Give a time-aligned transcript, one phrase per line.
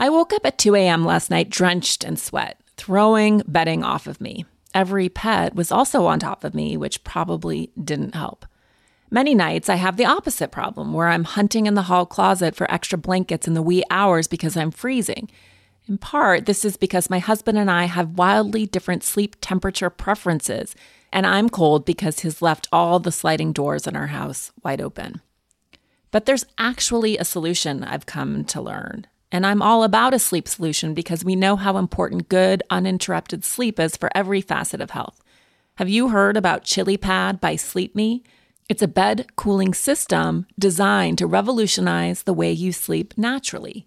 [0.00, 1.04] I woke up at 2 a.m.
[1.04, 4.46] last night drenched in sweat, throwing bedding off of me.
[4.72, 8.46] Every pet was also on top of me, which probably didn't help.
[9.10, 12.70] Many nights I have the opposite problem where I'm hunting in the hall closet for
[12.70, 15.28] extra blankets in the wee hours because I'm freezing.
[15.88, 20.76] In part, this is because my husband and I have wildly different sleep temperature preferences,
[21.12, 25.22] and I'm cold because he's left all the sliding doors in our house wide open.
[26.12, 29.08] But there's actually a solution I've come to learn.
[29.30, 33.78] And I'm all about a sleep solution because we know how important good, uninterrupted sleep
[33.78, 35.22] is for every facet of health.
[35.76, 38.22] Have you heard about ChiliPad by SleepMe?
[38.68, 43.86] It's a bed cooling system designed to revolutionize the way you sleep naturally.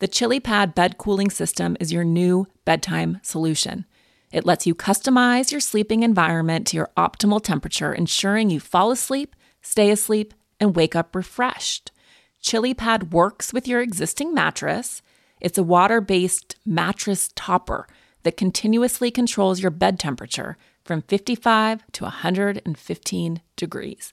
[0.00, 3.84] The ChiliPad bed cooling system is your new bedtime solution.
[4.32, 9.36] It lets you customize your sleeping environment to your optimal temperature, ensuring you fall asleep,
[9.60, 11.92] stay asleep, and wake up refreshed.
[12.42, 15.02] ChiliPad works with your existing mattress.
[15.40, 17.86] It's a water based mattress topper
[18.22, 24.12] that continuously controls your bed temperature from 55 to 115 degrees.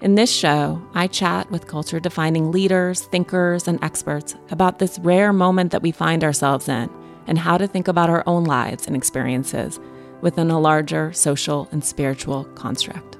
[0.00, 5.32] In this show, I chat with culture defining leaders, thinkers, and experts about this rare
[5.32, 6.88] moment that we find ourselves in
[7.26, 9.78] and how to think about our own lives and experiences
[10.22, 13.18] within a larger social and spiritual construct.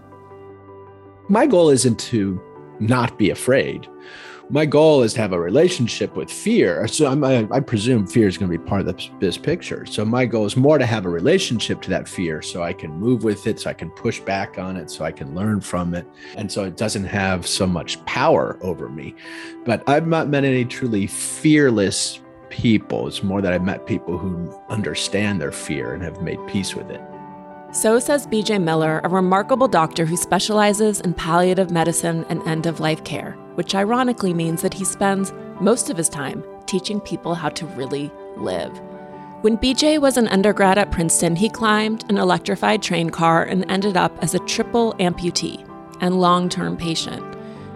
[1.29, 2.41] My goal isn't to
[2.81, 3.87] not be afraid.
[4.53, 6.89] My goal is to have a relationship with fear.
[6.89, 9.87] So I'm, I, I presume fear is going to be part of this, this picture.
[9.87, 12.91] So my goal is more to have a relationship to that fear so I can
[12.91, 15.95] move with it, so I can push back on it, so I can learn from
[15.95, 16.05] it.
[16.35, 19.15] And so it doesn't have so much power over me.
[19.65, 23.07] But I've not met any truly fearless people.
[23.07, 26.91] It's more that I've met people who understand their fear and have made peace with
[26.91, 27.01] it.
[27.73, 32.81] So says BJ Miller, a remarkable doctor who specializes in palliative medicine and end of
[32.81, 37.51] life care, which ironically means that he spends most of his time teaching people how
[37.51, 38.73] to really live.
[39.43, 43.99] When BJ was an undergrad at Princeton, he climbed an electrified train car and ended
[43.99, 45.63] up as a triple amputee
[46.01, 47.23] and long term patient.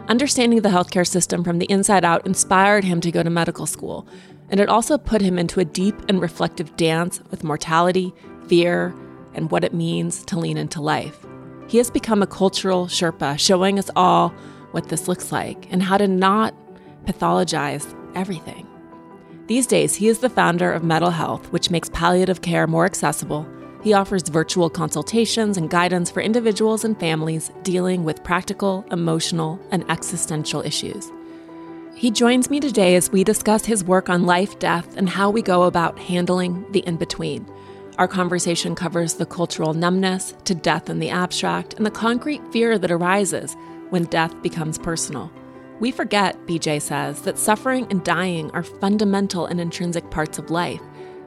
[0.08, 4.08] Understanding the healthcare system from the inside out inspired him to go to medical school,
[4.48, 8.14] and it also put him into a deep and reflective dance with mortality,
[8.46, 8.94] fear,
[9.34, 11.26] and what it means to lean into life.
[11.68, 14.32] He has become a cultural Sherpa, showing us all
[14.74, 16.54] what this looks like and how to not
[17.06, 18.66] pathologize everything.
[19.46, 23.46] These days, he is the founder of Mettle Health, which makes palliative care more accessible.
[23.82, 29.84] He offers virtual consultations and guidance for individuals and families dealing with practical, emotional, and
[29.90, 31.12] existential issues.
[31.94, 35.42] He joins me today as we discuss his work on life, death, and how we
[35.42, 37.46] go about handling the in between.
[37.98, 42.78] Our conversation covers the cultural numbness to death in the abstract and the concrete fear
[42.78, 43.54] that arises
[43.94, 45.30] when death becomes personal.
[45.78, 50.80] We forget, BJ says, that suffering and dying are fundamental and intrinsic parts of life.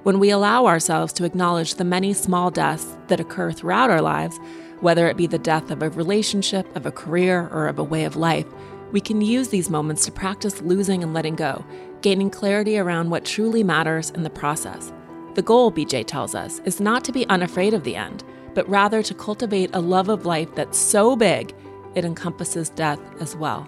[0.03, 4.37] When we allow ourselves to acknowledge the many small deaths that occur throughout our lives,
[4.81, 8.03] whether it be the death of a relationship, of a career, or of a way
[8.03, 8.47] of life,
[8.91, 11.65] we can use these moments to practice losing and letting go,
[12.01, 14.91] gaining clarity around what truly matters in the process.
[15.35, 19.01] The goal, BJ tells us, is not to be unafraid of the end, but rather
[19.03, 21.55] to cultivate a love of life that's so big
[21.97, 23.67] it encompasses death as well.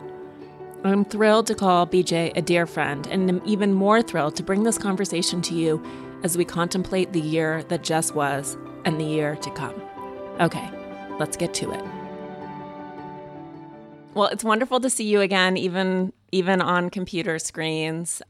[0.83, 4.61] I'm thrilled to call BJ a dear friend, and am even more thrilled to bring
[4.63, 5.83] this conversation to you
[6.23, 8.55] as we contemplate the year that just was
[8.85, 9.81] and the year to come.
[10.39, 10.69] Okay,
[11.17, 11.83] let's get to it.
[14.13, 18.21] Well, it's wonderful to see you again, even even on computer screens.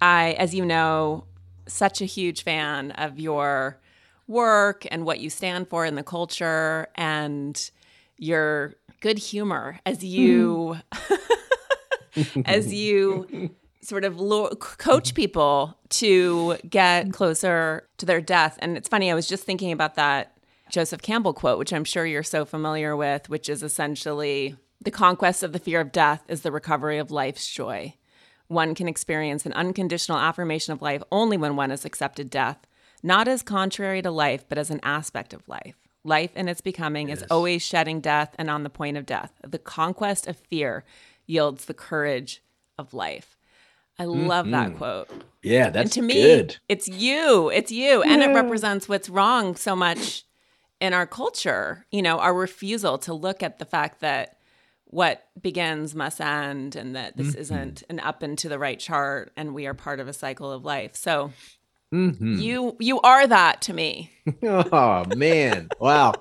[0.00, 1.24] I, as you know,
[1.66, 3.80] such a huge fan of your
[4.28, 7.70] work and what you stand for in the culture and
[8.18, 10.76] your good humor as you
[12.44, 13.50] as you
[13.80, 18.58] sort of lo- coach people to get closer to their death.
[18.60, 20.36] And it's funny, I was just thinking about that
[20.70, 25.42] Joseph Campbell quote, which I'm sure you're so familiar with, which is essentially the conquest
[25.42, 27.94] of the fear of death is the recovery of life's joy.
[28.48, 32.58] One can experience an unconditional affirmation of life only when one has accepted death,
[33.02, 35.76] not as contrary to life, but as an aspect of life.
[36.08, 37.18] Life in its becoming yes.
[37.18, 39.32] is always shedding death and on the point of death.
[39.46, 40.84] The conquest of fear
[41.26, 42.42] yields the courage
[42.78, 43.36] of life.
[43.98, 44.52] I love mm-hmm.
[44.52, 45.10] that quote.
[45.42, 46.56] Yeah, that's and to me, good.
[46.68, 47.50] It's you.
[47.50, 48.04] It's you.
[48.04, 48.12] Yeah.
[48.12, 50.24] And it represents what's wrong so much
[50.80, 51.86] in our culture.
[51.90, 54.38] You know, our refusal to look at the fact that
[54.90, 57.40] what begins must end and that this mm-hmm.
[57.40, 60.50] isn't an up and to the right chart and we are part of a cycle
[60.50, 61.30] of life so
[61.92, 62.34] mm-hmm.
[62.34, 64.10] you you are that to me
[64.42, 66.12] oh man wow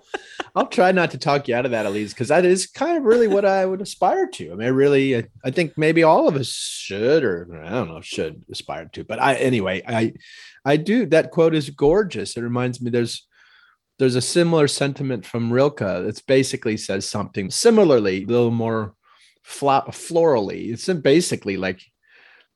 [0.56, 3.04] i'll try not to talk you out of that elise because that is kind of
[3.04, 6.28] really what i would aspire to i mean I really I, I think maybe all
[6.28, 10.14] of us should or i don't know should aspire to but i anyway i
[10.64, 13.28] i do that quote is gorgeous it reminds me there's
[14.00, 15.81] there's a similar sentiment from Rilke.
[15.81, 18.94] It basically says something similarly, a little more
[19.44, 20.72] fla- florally.
[20.72, 21.81] It's basically like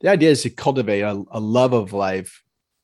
[0.01, 2.43] the idea is to cultivate a, a love of life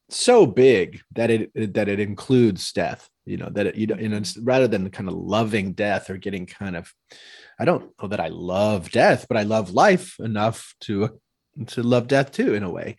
[0.09, 3.09] so big that it that it includes death.
[3.25, 6.45] You know that it, you know, know rather than kind of loving death or getting
[6.45, 6.94] kind of,
[7.59, 11.19] I don't know that I love death, but I love life enough to
[11.65, 12.98] to love death too in a way.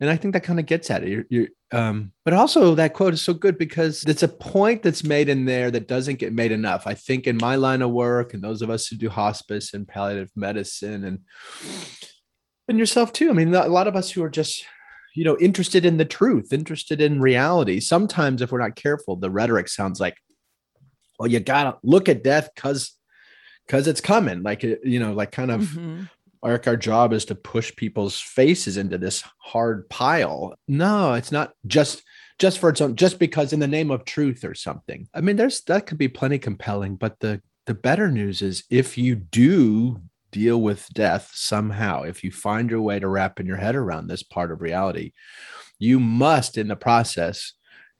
[0.00, 1.08] And i think that kind of gets at it.
[1.08, 5.02] You're, you're, um, but also that quote is so good because it's a point that's
[5.02, 6.86] made in there that doesn't get made enough.
[6.86, 9.88] I think in my line of work and those of us who do hospice and
[9.88, 11.20] palliative medicine and
[12.68, 13.30] and yourself too.
[13.30, 14.64] I mean a lot of us who are just
[15.14, 19.30] you know interested in the truth interested in reality sometimes if we're not careful the
[19.30, 20.16] rhetoric sounds like
[21.18, 22.96] well you gotta look at death because
[23.66, 26.04] because it's coming like you know like kind of mm-hmm
[26.44, 30.54] like our job is to push people's faces into this hard pile.
[30.68, 32.02] No, it's not just
[32.38, 35.08] just for its own, just because in the name of truth or something.
[35.14, 38.98] I mean, there's that could be plenty compelling, but the the better news is if
[38.98, 40.02] you do
[40.34, 44.24] deal with death somehow, if you find your way to wrapping your head around this
[44.24, 45.12] part of reality,
[45.78, 47.52] you must in the process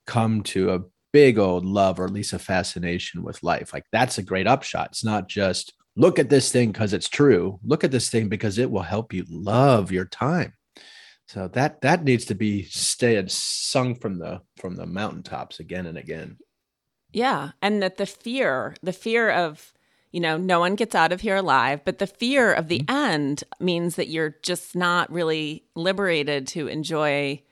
[0.07, 0.81] come to a
[1.13, 3.73] big old love or at least a fascination with life.
[3.73, 4.89] Like that's a great upshot.
[4.89, 8.59] It's not just look at this thing because it's true look at this thing because
[8.59, 10.53] it will help you love your time
[11.27, 15.99] so that that needs to be stayed sung from the from the mountaintops again and
[15.99, 16.37] again
[17.13, 19.73] yeah and that the fear the fear of
[20.15, 22.97] you know no one gets out of here alive but the fear of the mm-hmm.
[22.97, 27.43] end means that you're just not really liberated to enjoy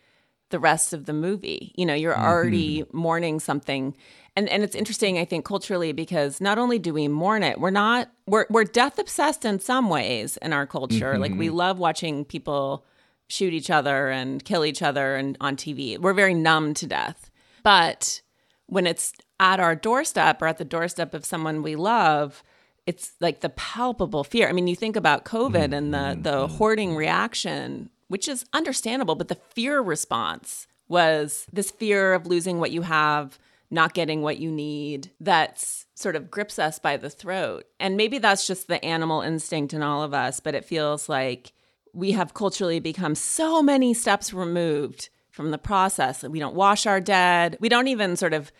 [0.50, 2.96] the rest of the movie you know you're already mm-hmm.
[2.96, 3.96] mourning something
[4.36, 7.70] and and it's interesting i think culturally because not only do we mourn it we're
[7.70, 11.22] not we're we're death obsessed in some ways in our culture mm-hmm.
[11.22, 11.56] like we mm-hmm.
[11.56, 12.86] love watching people
[13.26, 17.28] shoot each other and kill each other and on tv we're very numb to death
[17.64, 18.22] but
[18.66, 22.44] when it's at our doorstep or at the doorstep of someone we love
[22.86, 25.74] it's like the palpable fear i mean you think about covid mm-hmm.
[25.74, 26.56] and the the mm-hmm.
[26.56, 32.70] hoarding reaction which is understandable but the fear response was this fear of losing what
[32.70, 33.38] you have
[33.72, 37.64] not getting what you need that's sort of grips us by the throat.
[37.80, 41.52] And maybe that's just the animal instinct in all of us, but it feels like
[41.94, 46.22] we have culturally become so many steps removed from the process.
[46.22, 47.56] We don't wash our dead.
[47.60, 48.52] We don't even sort of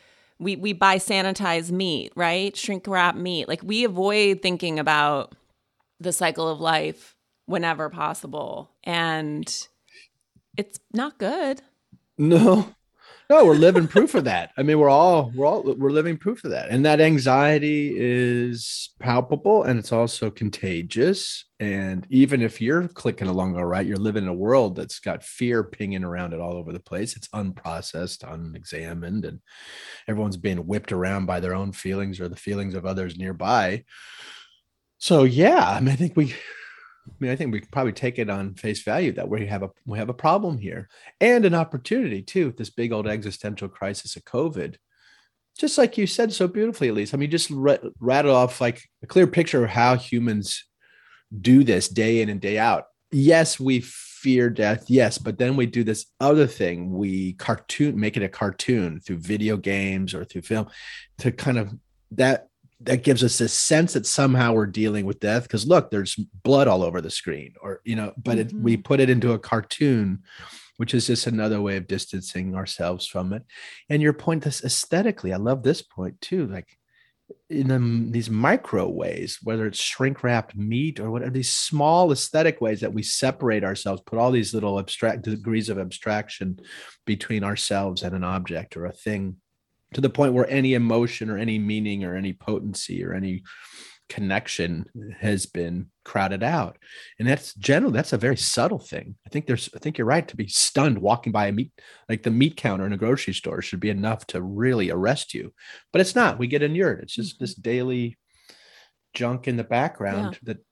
[0.43, 2.57] we we buy sanitized meat, right?
[2.57, 3.49] Shrink wrap meat.
[3.49, 5.35] Like we avoid thinking about
[6.01, 8.71] the cycle of life whenever possible.
[8.85, 9.47] And
[10.57, 11.63] it's not good.
[12.19, 12.75] No,
[13.33, 14.51] no, we're living proof of that.
[14.59, 16.69] I mean, we're all we're all we're living proof of that.
[16.69, 21.47] And that anxiety is palpable and it's also contagious.
[21.59, 25.25] And even if you're clicking along all right, you're living in a world that's got
[25.25, 27.17] fear pinging around it all over the place.
[27.17, 29.41] It's unprocessed, unexamined, and
[30.07, 33.85] everyone's being whipped around by their own feelings or the feelings of others nearby.
[34.99, 36.35] So yeah, I mean, I think we
[37.09, 39.71] I mean, I think we probably take it on face value that we have a
[39.87, 40.89] we have a problem here
[41.21, 42.55] and an opportunity too.
[42.57, 44.77] This big old existential crisis of COVID,
[45.59, 47.13] just like you said so beautifully, Elise.
[47.13, 50.65] I mean, just rattle off like a clear picture of how humans
[51.41, 52.85] do this day in and day out.
[53.11, 54.85] Yes, we fear death.
[54.89, 56.93] Yes, but then we do this other thing.
[56.93, 60.69] We cartoon, make it a cartoon through video games or through film,
[61.19, 61.75] to kind of
[62.13, 62.49] that
[62.85, 66.69] that gives us a sense that somehow we're dealing with death because look there's blood
[66.69, 68.57] all over the screen or you know but mm-hmm.
[68.57, 68.83] it, we mm-hmm.
[68.83, 70.23] put it into a cartoon
[70.79, 73.43] which is just another way of distancing ourselves from it
[73.89, 76.79] and your point this aesthetically i love this point too like
[77.49, 82.61] in them, these micro ways whether it's shrink wrapped meat or whatever these small aesthetic
[82.61, 86.59] ways that we separate ourselves put all these little abstract degrees of abstraction
[87.07, 89.37] between ourselves and an object or a thing
[89.93, 93.43] to the point where any emotion or any meaning or any potency or any
[94.09, 94.85] connection
[95.21, 96.77] has been crowded out.
[97.19, 99.15] And that's generally that's a very subtle thing.
[99.27, 101.73] I think there's i think you're right to be stunned walking by a meat
[102.09, 105.55] like the meat counter in a grocery store should be enough to really arrest you.
[105.93, 106.39] But it's not.
[106.39, 107.01] We get inured.
[107.03, 107.45] It's just mm-hmm.
[107.45, 108.19] this daily
[109.15, 110.55] junk in the background yeah.
[110.55, 110.65] that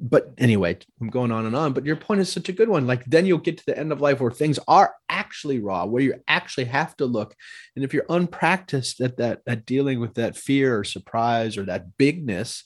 [0.00, 1.72] but anyway, I'm going on and on.
[1.72, 2.86] But your point is such a good one.
[2.86, 6.02] Like then you'll get to the end of life where things are actually raw, where
[6.02, 7.34] you actually have to look.
[7.76, 11.96] And if you're unpracticed at that, at dealing with that fear or surprise or that
[11.96, 12.64] bigness,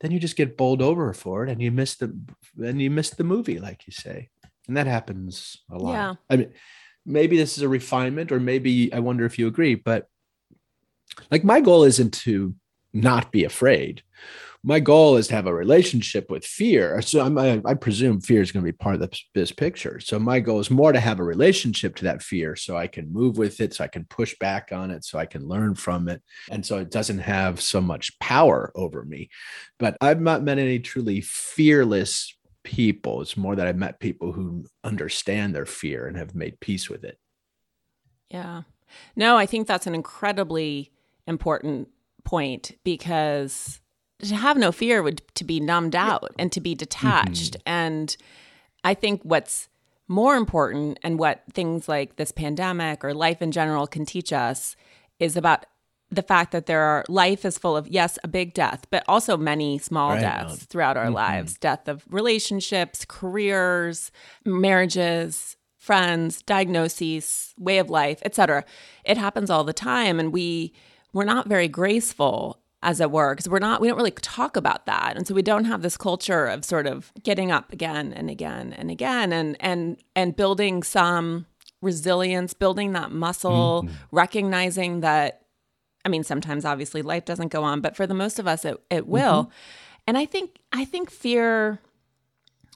[0.00, 2.14] then you just get bowled over for it, and you miss the,
[2.62, 4.28] and you miss the movie, like you say.
[4.68, 5.92] And that happens a lot.
[5.92, 6.14] Yeah.
[6.28, 6.52] I mean,
[7.06, 9.74] maybe this is a refinement, or maybe I wonder if you agree.
[9.74, 10.08] But
[11.30, 12.54] like my goal isn't to
[12.92, 14.02] not be afraid
[14.66, 17.00] my goal is to have a relationship with fear.
[17.00, 20.00] So I'm, I, I presume fear is going to be part of this, this picture.
[20.00, 23.12] So my goal is more to have a relationship to that fear so I can
[23.12, 26.08] move with it, so I can push back on it, so I can learn from
[26.08, 26.20] it.
[26.50, 29.30] And so it doesn't have so much power over me.
[29.78, 33.22] But I've not met any truly fearless people.
[33.22, 37.04] It's more that I've met people who understand their fear and have made peace with
[37.04, 37.20] it.
[38.30, 38.62] Yeah.
[39.14, 40.90] No, I think that's an incredibly
[41.28, 41.86] important
[42.24, 43.80] point because
[44.20, 47.54] to have no fear would to be numbed out and to be detached.
[47.54, 47.68] Mm-hmm.
[47.68, 48.16] and
[48.84, 49.68] i think what's
[50.08, 54.76] more important and what things like this pandemic or life in general can teach us
[55.18, 55.66] is about
[56.10, 59.36] the fact that there are life is full of yes a big death but also
[59.36, 60.20] many small right.
[60.20, 61.14] deaths throughout our mm-hmm.
[61.14, 61.58] lives.
[61.58, 64.12] Death of relationships careers
[64.44, 68.64] marriages friends diagnoses way of life etc
[69.04, 70.72] it happens all the time and we
[71.12, 74.86] we're not very graceful as it were, because we're not, we don't really talk about
[74.86, 75.16] that.
[75.16, 78.72] And so we don't have this culture of sort of getting up again and again
[78.72, 81.46] and again and, and, and building some
[81.82, 83.94] resilience, building that muscle, mm-hmm.
[84.12, 85.42] recognizing that,
[86.04, 88.80] I mean, sometimes obviously life doesn't go on, but for the most of us, it,
[88.88, 89.46] it will.
[89.46, 90.04] Mm-hmm.
[90.06, 91.80] And I think, I think fear,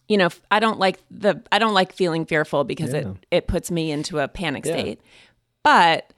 [0.09, 3.01] you know, I don't like the, I don't like feeling fearful because yeah.
[3.01, 5.01] it, it puts me into a panic state.
[5.63, 6.13] But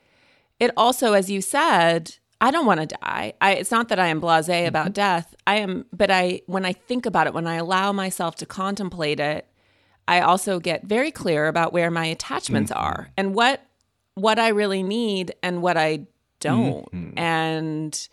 [0.58, 3.34] it also, as you said, I don't want to die.
[3.40, 4.94] I, it's not that I am blasé about mm-hmm.
[4.94, 5.34] death.
[5.46, 9.20] I am, but I, when I think about it, when I allow myself to contemplate
[9.20, 9.46] it,
[10.08, 12.84] I also get very clear about where my attachments mm-hmm.
[12.84, 13.64] are and what,
[14.14, 16.08] what I really need and what I
[16.40, 16.92] don't.
[16.92, 17.16] Mm-hmm.
[17.16, 18.08] And,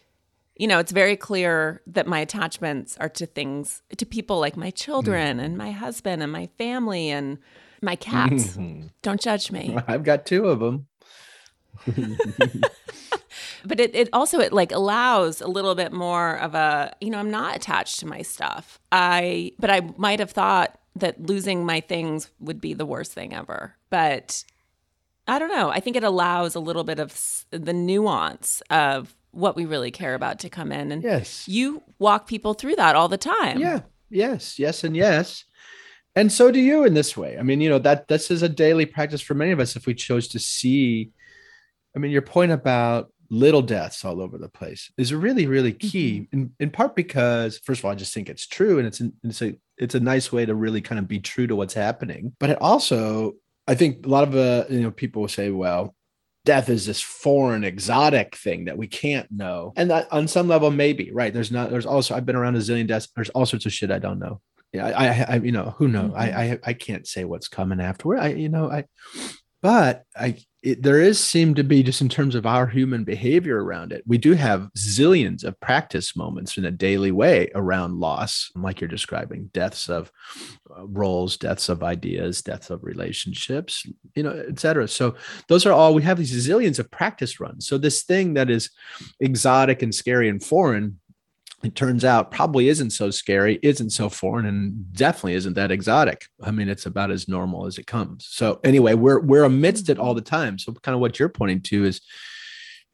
[0.55, 4.69] you know, it's very clear that my attachments are to things, to people like my
[4.69, 5.45] children mm-hmm.
[5.45, 7.39] and my husband and my family and
[7.81, 8.49] my cats.
[8.49, 8.87] Mm-hmm.
[9.01, 9.75] Don't judge me.
[9.87, 10.85] I've got two of them.
[13.65, 17.19] but it, it also it like allows a little bit more of a you know
[17.19, 18.79] i'm not attached to my stuff.
[18.91, 23.33] I but i might have thought that losing my things would be the worst thing
[23.33, 23.75] ever.
[23.89, 24.43] But
[25.27, 25.69] i don't know.
[25.69, 30.15] I think it allows a little bit of the nuance of what we really care
[30.15, 30.91] about to come in.
[30.91, 31.47] And yes.
[31.47, 33.59] you walk people through that all the time.
[33.59, 33.81] Yeah.
[34.09, 34.57] Yes.
[34.57, 35.45] Yes and yes.
[36.15, 37.37] And so do you in this way.
[37.37, 39.85] I mean you know that this is a daily practice for many of us if
[39.85, 41.11] we chose to see
[41.95, 46.21] i mean your point about little deaths all over the place is really really key
[46.21, 46.41] mm-hmm.
[46.41, 49.13] in, in part because first of all i just think it's true and it's an,
[49.23, 52.35] it's a it's a nice way to really kind of be true to what's happening.
[52.39, 53.33] But it also
[53.67, 55.95] i think a lot of uh, you know people will say well
[56.45, 59.73] death is this foreign exotic thing that we can't know.
[59.75, 61.33] And that on some level maybe right?
[61.33, 63.07] There's not there's also i've been around a zillion deaths.
[63.15, 64.41] There's all sorts of shit i don't know.
[64.73, 66.11] Yeah i i, I you know who knows?
[66.11, 66.37] Mm-hmm.
[66.39, 68.19] I, I i can't say what's coming afterward.
[68.19, 68.85] I you know i
[69.61, 73.63] but i it, there is seem to be just in terms of our human behavior
[73.63, 74.03] around it.
[74.05, 78.87] We do have zillions of practice moments in a daily way around loss like you're
[78.87, 80.11] describing deaths of
[80.75, 83.85] uh, roles deaths of ideas deaths of relationships
[84.15, 85.15] you know etc so
[85.47, 87.67] those are all we have these zillions of practice runs.
[87.67, 88.69] So this thing that is
[89.19, 90.98] exotic and scary and foreign
[91.63, 96.25] it turns out probably isn't so scary, isn't so foreign, and definitely isn't that exotic.
[96.41, 98.27] I mean, it's about as normal as it comes.
[98.29, 100.57] So anyway, we're we're amidst it all the time.
[100.57, 102.01] So kind of what you're pointing to is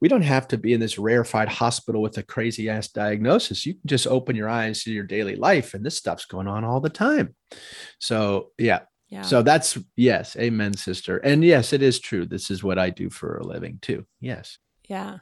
[0.01, 3.65] we don't have to be in this rarefied hospital with a crazy ass diagnosis.
[3.65, 6.63] You can just open your eyes to your daily life, and this stuff's going on
[6.63, 7.35] all the time.
[7.99, 8.81] So yeah.
[9.07, 9.21] Yeah.
[9.21, 11.17] So that's yes, amen, sister.
[11.17, 12.25] And yes, it is true.
[12.25, 14.05] This is what I do for a living too.
[14.19, 14.57] Yes.
[14.89, 15.19] Yeah.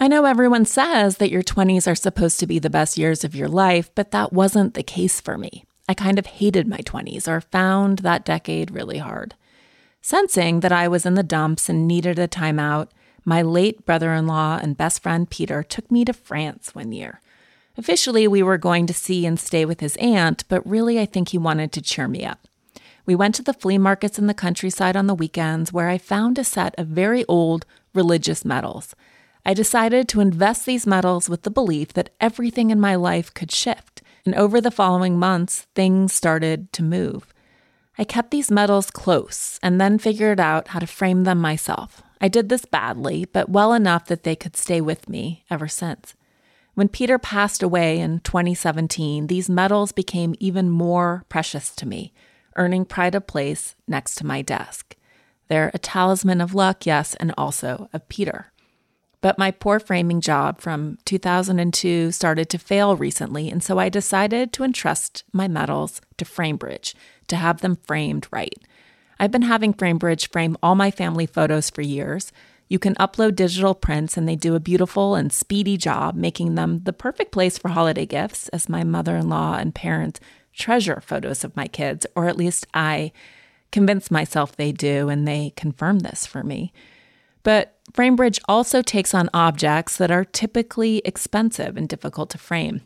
[0.00, 3.34] I know everyone says that your 20s are supposed to be the best years of
[3.34, 5.64] your life, but that wasn't the case for me.
[5.88, 9.34] I kind of hated my 20s or found that decade really hard.
[10.02, 12.88] Sensing that I was in the dumps and needed a timeout,
[13.24, 17.20] my late brother in law and best friend Peter took me to France one year.
[17.78, 21.30] Officially, we were going to see and stay with his aunt, but really, I think
[21.30, 22.46] he wanted to cheer me up.
[23.06, 26.38] We went to the flea markets in the countryside on the weekends where I found
[26.38, 28.94] a set of very old religious medals.
[29.46, 33.52] I decided to invest these medals with the belief that everything in my life could
[33.52, 37.34] shift, and over the following months, things started to move.
[37.98, 42.02] I kept these medals close and then figured out how to frame them myself.
[42.20, 46.14] I did this badly, but well enough that they could stay with me ever since.
[46.72, 52.14] When Peter passed away in 2017, these medals became even more precious to me,
[52.56, 54.96] earning pride of place next to my desk.
[55.48, 58.53] They're a talisman of luck, yes, and also of Peter.
[59.24, 64.52] But my poor framing job from 2002 started to fail recently, and so I decided
[64.52, 66.92] to entrust my medals to FrameBridge
[67.28, 68.58] to have them framed right.
[69.18, 72.32] I've been having FrameBridge frame all my family photos for years,
[72.68, 76.82] you can upload digital prints, and they do a beautiful and speedy job, making them
[76.84, 80.20] the perfect place for holiday gifts, as my mother in law and parents
[80.52, 83.10] treasure photos of my kids, or at least I
[83.72, 86.74] convince myself they do, and they confirm this for me.
[87.44, 92.80] But FrameBridge also takes on objects that are typically expensive and difficult to frame.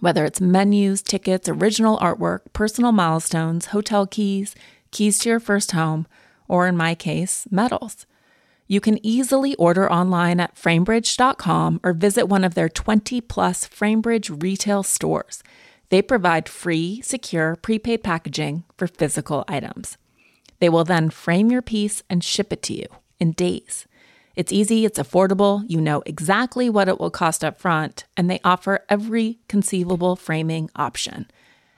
[0.00, 4.54] Whether it's menus, tickets, original artwork, personal milestones, hotel keys,
[4.90, 6.06] keys to your first home,
[6.48, 8.04] or in my case, medals.
[8.66, 14.42] You can easily order online at framebridge.com or visit one of their 20 plus Framebridge
[14.42, 15.42] retail stores.
[15.90, 19.96] They provide free, secure, prepaid packaging for physical items.
[20.58, 22.86] They will then frame your piece and ship it to you
[23.18, 23.86] in days.
[24.36, 28.40] It's easy, it's affordable, you know exactly what it will cost up front, and they
[28.42, 31.30] offer every conceivable framing option.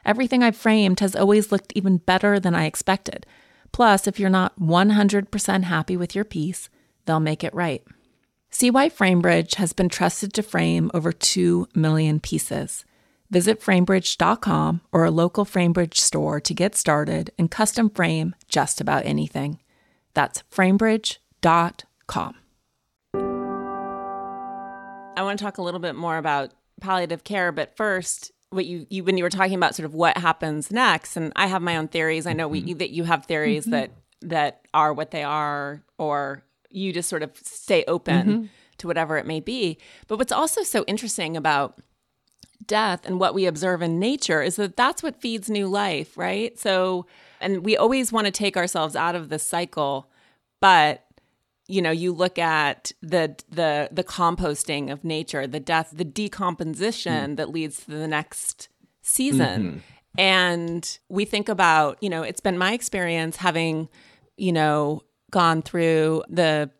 [0.06, 3.26] Everything I've framed has always looked even better than I expected.
[3.72, 6.70] Plus, if you're not 100% happy with your piece,
[7.04, 7.84] they'll make it right.
[8.48, 12.84] See why FrameBridge has been trusted to frame over 2 million pieces.
[13.30, 19.04] Visit framebridge.com or a local FrameBridge store to get started and custom frame just about
[19.04, 19.58] anything.
[20.14, 21.25] That's framebridge.com.
[25.16, 28.84] I want to talk a little bit more about palliative care, but first, what you,
[28.90, 31.76] you when you were talking about sort of what happens next, and I have my
[31.76, 32.26] own theories.
[32.26, 32.78] I know we, mm-hmm.
[32.78, 33.70] that you have theories mm-hmm.
[33.70, 33.90] that
[34.22, 38.46] that are what they are, or you just sort of stay open mm-hmm.
[38.78, 39.78] to whatever it may be.
[40.08, 41.80] But what's also so interesting about
[42.66, 46.58] death and what we observe in nature is that that's what feeds new life, right?
[46.58, 47.06] So,
[47.40, 50.10] and we always want to take ourselves out of the cycle,
[50.60, 51.05] but
[51.68, 57.32] you know, you look at the the the composting of nature, the death, the decomposition
[57.32, 57.36] mm.
[57.36, 58.68] that leads to the next
[59.02, 59.62] season.
[59.62, 59.78] Mm-hmm.
[60.18, 63.88] And we think about, you know, it's been my experience having,
[64.36, 66.70] you know, gone through the,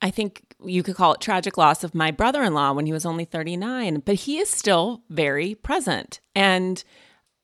[0.00, 2.92] I think you could call it tragic loss of my brother in law when he
[2.92, 6.20] was only 39, but he is still very present.
[6.34, 6.82] And,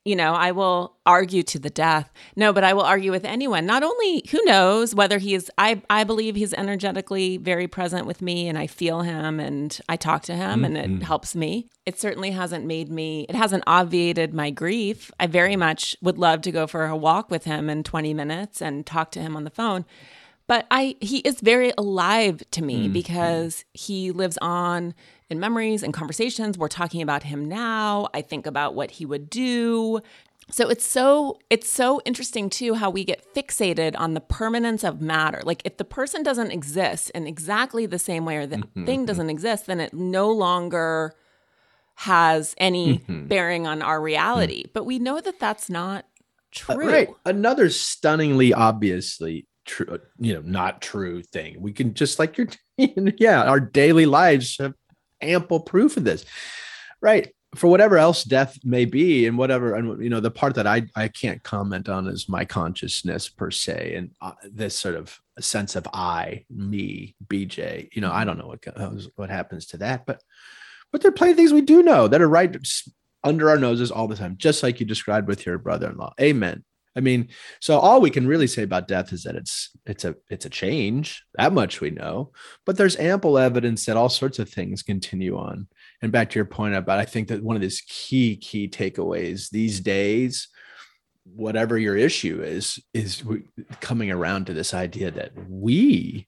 [0.09, 2.11] you know, I will argue to the death.
[2.35, 3.67] No, but I will argue with anyone.
[3.67, 8.23] Not only who knows whether he is, I, I believe he's energetically very present with
[8.23, 10.65] me and I feel him and I talk to him mm-hmm.
[10.65, 11.01] and it mm-hmm.
[11.03, 11.69] helps me.
[11.85, 15.11] It certainly hasn't made me, it hasn't obviated my grief.
[15.21, 18.63] I very much would love to go for a walk with him in 20 minutes
[18.63, 19.85] and talk to him on the phone
[20.49, 22.93] but I he is very alive to me mm-hmm.
[22.93, 24.95] because he lives on
[25.31, 26.59] in memories and conversations.
[26.59, 28.09] We're talking about him now.
[28.15, 30.01] I think about what he would do.
[30.51, 35.03] So it's so it's so interesting too how we get fixated on the permanence of
[35.03, 35.43] matter.
[35.45, 38.87] Like if the person doesn't exist in exactly the same way or the mm-hmm.
[38.87, 41.13] thing doesn't exist, then it no longer
[41.97, 43.27] has any mm-hmm.
[43.27, 44.63] bearing on our reality.
[44.63, 44.73] Mm.
[44.73, 46.07] But we know that that's not uh,
[46.53, 46.89] true.
[46.89, 47.09] Uh, right.
[47.27, 51.61] Another stunningly obviously true, uh, you know, not true thing.
[51.61, 54.75] We can just like your, yeah, our daily lives have
[55.21, 56.25] ample proof of this,
[57.01, 57.33] right?
[57.55, 60.87] For whatever else death may be, and whatever, and you know, the part that I
[60.95, 65.75] I can't comment on is my consciousness per se, and uh, this sort of sense
[65.75, 67.89] of I, me, BJ.
[67.95, 70.23] You know, I don't know what goes, what happens to that, but
[70.93, 72.55] but there are plenty of things we do know that are right
[73.25, 76.15] under our noses all the time, just like you described with your brother-in-law.
[76.21, 76.65] Amen.
[76.99, 77.29] I mean,
[77.61, 80.51] so all we can really say about death is that it's it's a it's a
[80.51, 81.23] change.
[81.35, 82.33] That much we know.
[82.67, 85.69] But there's ample evidence that all sorts of things continue on.
[86.03, 89.49] And back to your point about I think that one of these key key takeaways
[89.51, 90.49] these days
[91.37, 93.23] whatever your issue is is
[93.81, 96.27] coming around to this idea that we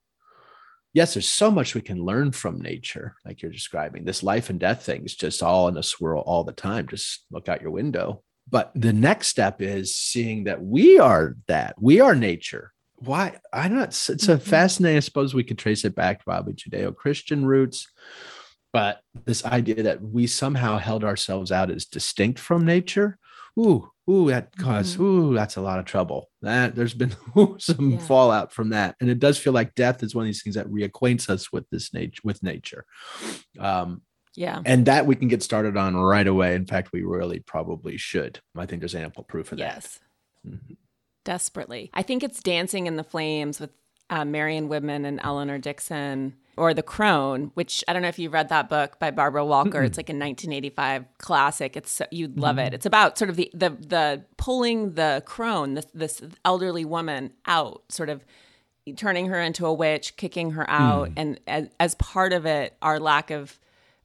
[0.93, 4.05] yes, there's so much we can learn from nature, like you're describing.
[4.05, 6.89] This life and death thing is just all in a swirl all the time.
[6.89, 8.23] Just look out your window.
[8.51, 12.73] But the next step is seeing that we are that, we are nature.
[12.97, 13.39] Why?
[13.53, 14.39] I'm not, it's a mm-hmm.
[14.39, 17.89] fascinating, I suppose we could trace it back to probably Judeo Christian roots.
[18.73, 23.19] But this idea that we somehow held ourselves out as distinct from nature,
[23.59, 25.05] ooh, ooh, that caused, mm-hmm.
[25.05, 26.31] ooh, that's a lot of trouble.
[26.43, 27.99] That there's been ooh, some yeah.
[27.99, 30.69] fallout from that, and it does feel like death is one of these things that
[30.69, 32.85] reacquaints us with this nature, with nature.
[33.59, 34.03] Um,
[34.35, 36.55] yeah, and that we can get started on right away.
[36.55, 38.41] In fact, we really probably should.
[38.57, 39.99] I think there's ample proof of yes.
[40.45, 40.51] that.
[40.53, 40.75] Mm-hmm.
[41.25, 43.71] Desperately, I think it's dancing in the flames with
[44.09, 48.33] uh, Marion Woodman and Elinor Dickson or The Crone, which I don't know if you've
[48.33, 49.79] read that book by Barbara Walker.
[49.79, 49.87] Mm-hmm.
[49.87, 51.77] It's like a 1985 classic.
[51.77, 52.67] It's you'd love mm-hmm.
[52.67, 52.75] it.
[52.75, 57.83] It's about sort of the the the pulling the crone, this, this elderly woman out,
[57.89, 58.25] sort of
[58.97, 61.15] turning her into a witch, kicking her out, mm.
[61.17, 63.59] and as, as, part of it, our lack of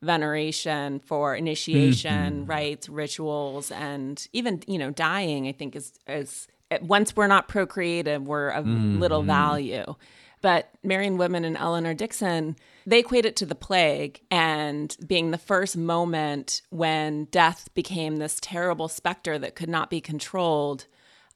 [0.06, 2.50] veneration for initiation mm-hmm.
[2.50, 5.48] rites, rituals, and even you know dying.
[5.48, 6.48] I think is is
[6.82, 9.28] once we're not procreative, we're of little mm-hmm.
[9.28, 9.96] value.
[10.41, 15.39] But Marion Woodman and Elinor Dickson, they equate it to the plague and being the
[15.39, 20.86] first moment when death became this terrible specter that could not be controlled.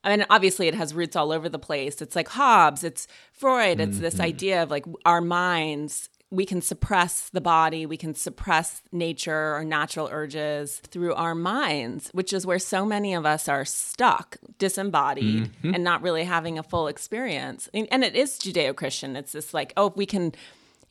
[0.04, 2.02] I mean, obviously, it has roots all over the place.
[2.04, 4.02] It's like Hobbes, it's Freud, it's mm-hmm.
[4.02, 9.56] this idea of like our minds we can suppress the body, we can suppress nature
[9.56, 14.38] or natural urges through our minds, which is where so many of us are stuck,
[14.60, 15.74] disembodied, mm-hmm.
[15.74, 17.68] and not really having a full experience.
[17.74, 19.16] And it is Judeo Christian.
[19.16, 20.34] It's this like, oh, if we can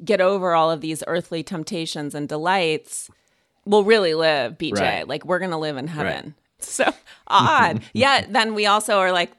[0.05, 3.09] get over all of these earthly temptations and delights,
[3.64, 4.81] we'll really live, BJ.
[4.81, 5.09] Right.
[5.09, 6.24] Like, we're going to live in heaven.
[6.24, 6.35] Right.
[6.61, 6.92] So
[7.29, 7.83] odd.
[7.92, 9.31] Yet then we also are like,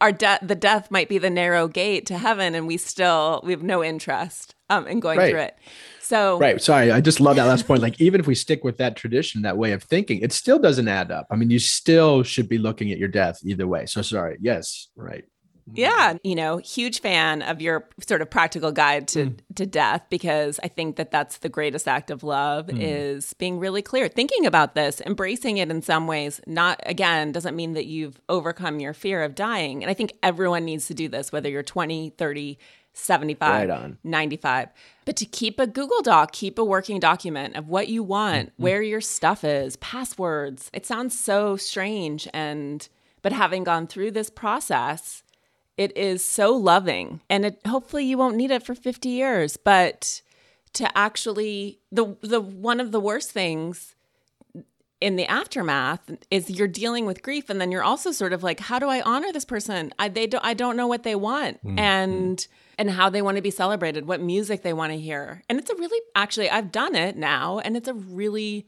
[0.00, 3.52] our death the death might be the narrow gate to heaven and we still we
[3.52, 5.30] have no interest um in going right.
[5.30, 5.56] through it.
[6.00, 6.60] So right.
[6.60, 7.82] Sorry i just love that last point.
[7.82, 10.88] Like even if we stick with that tradition that way of thinking it still doesn't
[10.88, 11.26] add up.
[11.30, 13.86] I mean you still should be looking at your death either way.
[13.86, 14.38] So sorry.
[14.40, 14.88] Yes.
[14.96, 15.24] Right
[15.72, 19.38] yeah, you know, huge fan of your sort of practical guide to mm.
[19.54, 22.78] to death because I think that that's the greatest act of love mm.
[22.80, 26.40] is being really clear, thinking about this, embracing it in some ways.
[26.46, 29.82] Not again doesn't mean that you've overcome your fear of dying.
[29.82, 32.58] And I think everyone needs to do this whether you're 20, 30,
[32.92, 34.68] 75, right 95.
[35.04, 38.62] But to keep a Google Doc, keep a working document of what you want, mm-hmm.
[38.62, 40.70] where your stuff is, passwords.
[40.72, 42.86] It sounds so strange and
[43.24, 45.23] but having gone through this process,
[45.76, 50.22] it is so loving and it hopefully you won't need it for 50 years, but
[50.74, 53.94] to actually the the one of the worst things
[55.00, 58.60] in the aftermath is you're dealing with grief and then you're also sort of like
[58.60, 59.92] how do I honor this person?
[59.98, 61.78] I they don't I don't know what they want mm-hmm.
[61.78, 62.46] and
[62.78, 65.42] and how they want to be celebrated, what music they want to hear.
[65.48, 68.66] And it's a really actually I've done it now and it's a really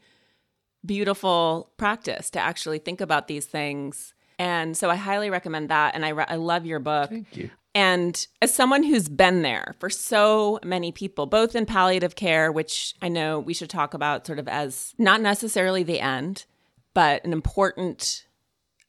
[0.85, 5.95] beautiful practice to actually think about these things and so I highly recommend that.
[5.95, 7.09] And I, re- I love your book.
[7.09, 7.49] Thank you.
[7.73, 12.95] And as someone who's been there for so many people, both in palliative care, which
[13.01, 16.45] I know we should talk about sort of as not necessarily the end,
[16.95, 18.25] but an important,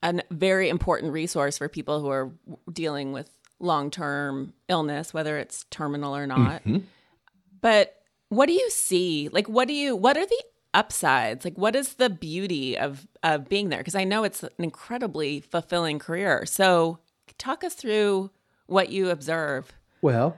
[0.03, 2.33] a very important resource for people who are
[2.73, 3.31] dealing with
[3.61, 6.65] long term illness, whether it's terminal or not.
[6.65, 6.79] Mm-hmm.
[7.61, 7.95] But
[8.31, 9.29] what do you see?
[9.31, 10.43] Like, what do you, what are the
[10.79, 11.45] upsides?
[11.45, 13.81] Like, what is the beauty of of being there?
[13.81, 16.47] Because I know it's an incredibly fulfilling career.
[16.47, 17.01] So,
[17.37, 18.31] talk us through
[18.67, 19.73] what you observe.
[20.03, 20.37] Well,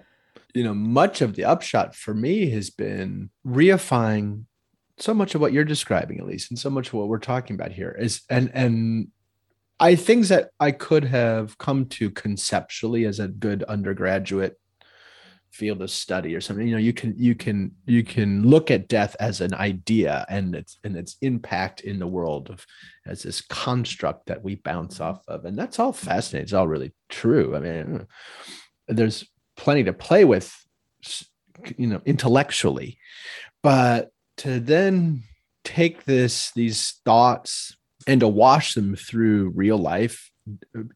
[0.55, 4.44] you know, much of the upshot for me has been reifying
[4.98, 7.72] so much of what you're describing, Elise, and so much of what we're talking about
[7.72, 9.09] here is and and
[9.79, 14.59] I things that I could have come to conceptually as a good undergraduate
[15.50, 18.86] field of study or something you know you can you can you can look at
[18.86, 22.64] death as an idea and its and its impact in the world of
[23.06, 25.44] as this construct that we bounce off of.
[25.44, 26.44] And that's all fascinating.
[26.44, 27.56] It's all really true.
[27.56, 28.06] I mean
[28.86, 30.54] there's plenty to play with
[31.76, 32.96] you know intellectually
[33.62, 35.22] but to then
[35.64, 40.29] take this these thoughts and to wash them through real life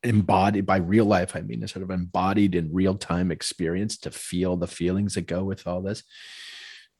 [0.03, 4.11] embodied by real life i mean a sort of embodied in real time experience to
[4.11, 6.03] feel the feelings that go with all this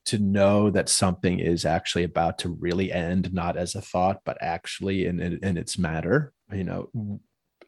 [0.05, 4.37] to know that something is actually about to really end not as a thought but
[4.41, 7.21] actually in, in, in its matter you know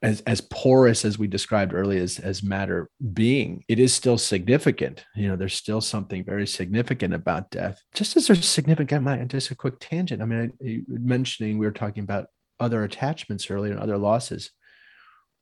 [0.03, 5.05] as, as porous as we described earlier as, as matter being it is still significant.
[5.15, 7.81] You know there's still something very significant about death.
[7.95, 10.23] Just as there's significant my just a quick tangent.
[10.23, 12.27] I mean I, mentioning we were talking about
[12.59, 14.51] other attachments earlier and other losses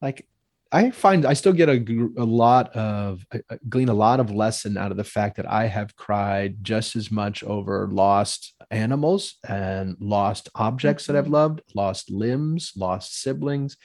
[0.04, 0.28] like
[0.70, 1.78] I find I still get a,
[2.18, 5.66] a lot of I glean a lot of lesson out of the fact that I
[5.66, 11.34] have cried just as much over lost animals and lost objects that I've mm-hmm.
[11.34, 13.76] loved, lost limbs, lost siblings.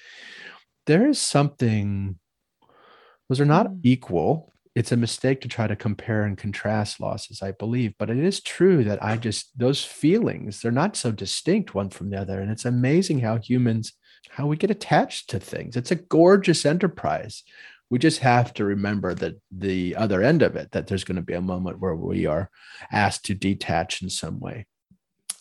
[0.85, 2.19] There is something
[3.29, 3.79] those are not mm.
[3.83, 4.51] equal.
[4.75, 7.93] It's a mistake to try to compare and contrast losses, I believe.
[7.99, 12.09] But it is true that I just, those feelings, they're not so distinct one from
[12.09, 12.39] the other.
[12.39, 13.93] And it's amazing how humans,
[14.29, 15.75] how we get attached to things.
[15.75, 17.43] It's a gorgeous enterprise.
[17.89, 21.21] We just have to remember that the other end of it, that there's going to
[21.21, 22.49] be a moment where we are
[22.91, 24.67] asked to detach in some way.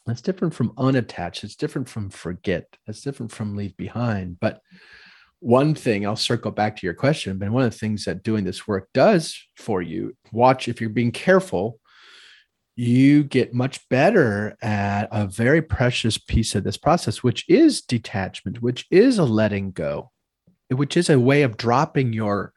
[0.07, 1.45] That's different from unattached.
[1.45, 2.65] It's different from forget.
[2.87, 4.41] It's different from leave behind.
[4.41, 4.63] But
[5.41, 8.45] one thing I'll circle back to your question, but one of the things that doing
[8.45, 11.79] this work does for you, watch if you're being careful,
[12.79, 18.63] you get much better at a very precious piece of this process, which is detachment,
[18.63, 20.13] which is a letting go,
[20.71, 22.53] which is a way of dropping your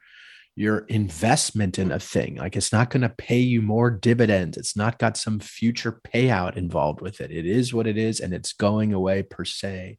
[0.54, 2.36] your investment in a thing.
[2.36, 4.56] Like it's not going to pay you more dividends.
[4.56, 7.32] It's not got some future payout involved with it.
[7.32, 9.98] It is what it is, and it's going away per se.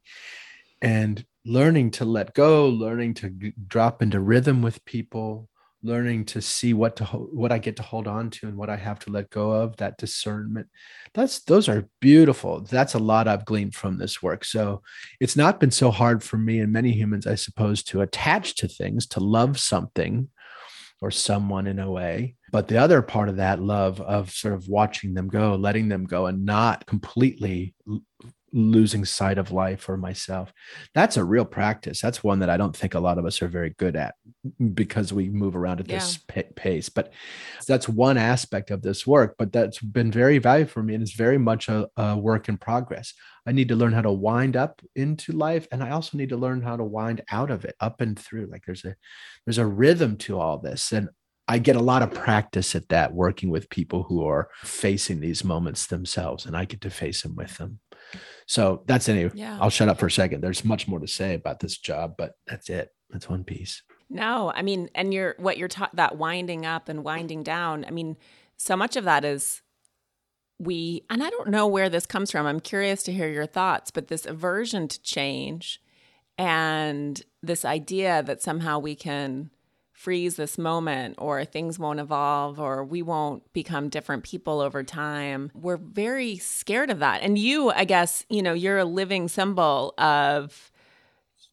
[0.80, 5.50] And learning to let go, learning to drop into rhythm with people,
[5.84, 8.76] learning to see what to what I get to hold on to and what I
[8.76, 9.76] have to let go of.
[9.76, 10.66] That discernment,
[11.12, 12.62] that's those are beautiful.
[12.62, 14.44] That's a lot I've gleaned from this work.
[14.44, 14.82] So
[15.20, 18.68] it's not been so hard for me and many humans, I suppose, to attach to
[18.68, 20.28] things, to love something
[21.00, 22.36] or someone in a way.
[22.50, 26.04] But the other part of that love of sort of watching them go, letting them
[26.04, 27.74] go, and not completely
[28.54, 30.52] losing sight of life or myself.
[30.94, 32.00] That's a real practice.
[32.00, 34.14] That's one that I don't think a lot of us are very good at
[34.74, 36.42] because we move around at this yeah.
[36.54, 36.88] pace.
[36.88, 37.12] But
[37.66, 39.34] that's one aspect of this work.
[39.38, 42.56] But that's been very valuable for me and it's very much a, a work in
[42.56, 43.12] progress.
[43.46, 46.36] I need to learn how to wind up into life and I also need to
[46.36, 48.46] learn how to wind out of it, up and through.
[48.46, 48.94] Like there's a
[49.44, 50.92] there's a rhythm to all this.
[50.92, 51.08] And
[51.46, 55.44] I get a lot of practice at that working with people who are facing these
[55.44, 57.80] moments themselves, and I get to face them with them.
[58.46, 59.32] So that's anyway.
[59.34, 59.58] Yeah.
[59.60, 60.40] I'll shut up for a second.
[60.40, 62.90] There's much more to say about this job, but that's it.
[63.10, 63.82] That's one piece.
[64.10, 67.84] No, I mean, and you're what you're taught that winding up and winding down.
[67.84, 68.16] I mean,
[68.56, 69.62] so much of that is
[70.58, 72.46] we, and I don't know where this comes from.
[72.46, 75.80] I'm curious to hear your thoughts, but this aversion to change
[76.38, 79.50] and this idea that somehow we can
[79.94, 85.50] freeze this moment or things won't evolve or we won't become different people over time.
[85.54, 87.22] We're very scared of that.
[87.22, 90.72] And you, I guess, you know, you're a living symbol of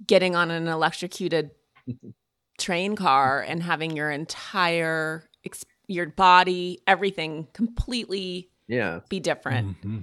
[0.05, 1.51] getting on an electrocuted
[2.57, 5.23] train car and having your entire
[5.87, 9.77] your body, everything completely yeah be different.
[9.79, 9.99] Mm-hmm.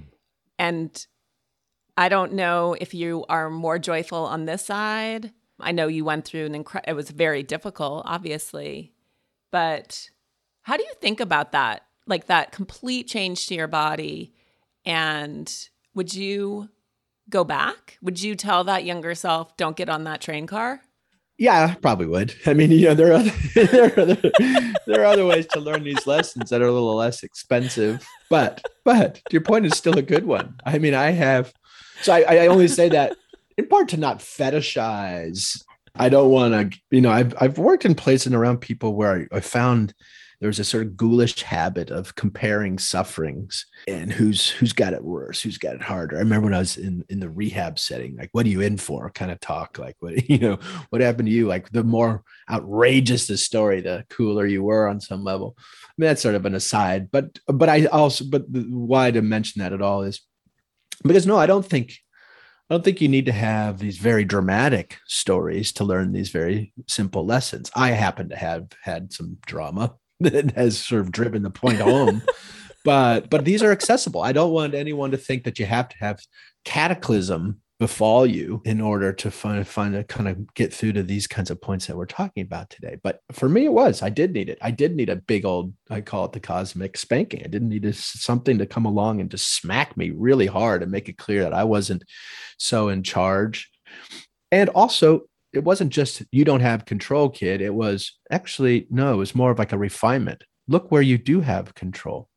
[0.57, 1.07] And
[1.97, 6.25] I don't know if you are more joyful on this side I know you went
[6.25, 8.93] through an incredible, it was very difficult, obviously.
[9.51, 10.09] But
[10.61, 11.83] how do you think about that?
[12.07, 14.33] Like that complete change to your body.
[14.85, 15.51] And
[15.93, 16.69] would you
[17.29, 17.97] go back?
[18.01, 20.81] Would you tell that younger self, don't get on that train car?
[21.37, 22.35] Yeah, probably would.
[22.45, 24.31] I mean, you know, there are other, there are other,
[24.85, 28.61] there are other ways to learn these lessons that are a little less expensive, but
[28.83, 30.55] but your point is still a good one.
[30.65, 31.53] I mean, I have
[32.01, 33.15] so I, I only say that
[33.59, 35.61] in part to not fetishize.
[35.95, 39.27] I don't want to, you know, I've I've worked in places and around people where
[39.31, 39.93] I, I found
[40.39, 45.41] there's a sort of ghoulish habit of comparing sufferings and who's who's got it worse,
[45.41, 46.15] who's got it harder.
[46.15, 48.77] I remember when I was in in the rehab setting, like, what are you in
[48.77, 49.09] for?
[49.09, 51.45] Kind of talk, like, what you know, what happened to you?
[51.45, 55.57] Like, the more outrageous the story, the cooler you were on some level.
[55.57, 59.61] I mean, that's sort of an aside, but but I also but why to mention
[59.61, 60.21] that at all is
[61.03, 61.97] because no, I don't think
[62.69, 66.71] I don't think you need to have these very dramatic stories to learn these very
[66.87, 67.71] simple lessons.
[67.75, 72.21] I happen to have had some drama that has sort of driven the point home.
[72.85, 74.21] but but these are accessible.
[74.21, 76.19] I don't want anyone to think that you have to have
[76.63, 81.27] cataclysm befall you in order to find find a kind of get through to these
[81.27, 82.97] kinds of points that we're talking about today.
[83.01, 84.57] But for me, it was I did need it.
[84.61, 87.41] I did need a big old I call it the cosmic spanking.
[87.43, 91.07] I didn't need something to come along and just smack me really hard and make
[91.07, 92.03] it clear that I wasn't
[92.57, 93.71] so in charge.
[94.51, 95.21] And also,
[95.53, 97.61] it wasn't just you don't have control, kid.
[97.61, 99.13] It was actually no.
[99.13, 100.43] It was more of like a refinement.
[100.67, 102.27] Look where you do have control.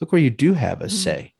[0.00, 0.96] Look where you do have a mm-hmm.
[0.96, 1.33] say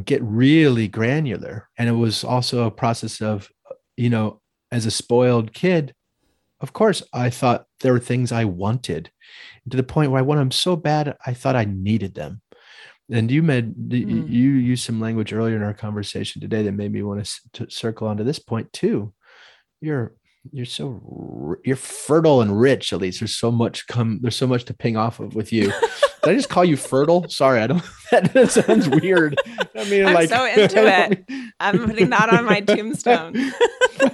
[0.00, 1.68] get really granular.
[1.78, 3.48] And it was also a process of,
[3.96, 5.94] you know, as a spoiled kid,
[6.60, 9.10] of course, I thought there were things I wanted
[9.70, 12.40] to the point where I wanted them so bad, I thought I needed them.
[13.10, 14.30] And you made mm.
[14.30, 17.70] you used some language earlier in our conversation today that made me want to, to
[17.70, 19.12] circle onto this point too.
[19.82, 20.14] You're
[20.52, 22.92] you're so you're fertile and rich.
[22.92, 24.20] Elise there's so much come.
[24.22, 25.70] There's so much to ping off of with you.
[26.24, 27.28] Did I just call you fertile?
[27.28, 27.82] Sorry, I don't.
[28.10, 29.36] That sounds weird.
[29.74, 31.24] I mean, I'm like, so into it.
[31.60, 33.34] I'm putting that on my tombstone.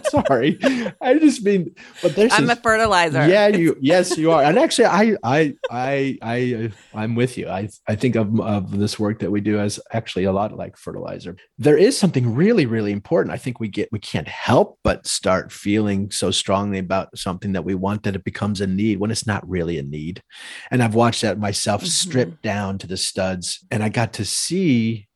[0.08, 0.58] Sorry,
[1.00, 2.32] I just mean, but there's.
[2.32, 3.28] I'm a fertilizer.
[3.28, 3.76] Yeah, you.
[3.80, 4.42] Yes, you are.
[4.42, 7.48] And actually, I, I, I, I, I'm with you.
[7.48, 10.76] I, I think of, of this work that we do as actually a lot like
[10.78, 11.36] fertilizer.
[11.58, 13.34] There is something really, really important.
[13.34, 17.64] I think we get we can't help but start feeling so strongly about something that
[17.64, 20.22] we want that it becomes a need when it's not really a need.
[20.70, 21.88] And I've watched that myself mm-hmm.
[22.00, 22.48] Stripped mm-hmm.
[22.48, 25.08] down to the studs, and I got to see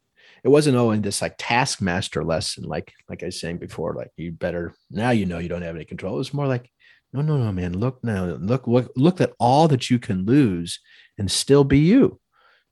[0.45, 4.11] it wasn't oh in this like taskmaster lesson like like i was saying before like
[4.17, 6.15] you better now you know you don't have any control.
[6.15, 6.71] It was more like
[7.13, 10.79] no no no man look now look look look at all that you can lose
[11.19, 12.21] and still be you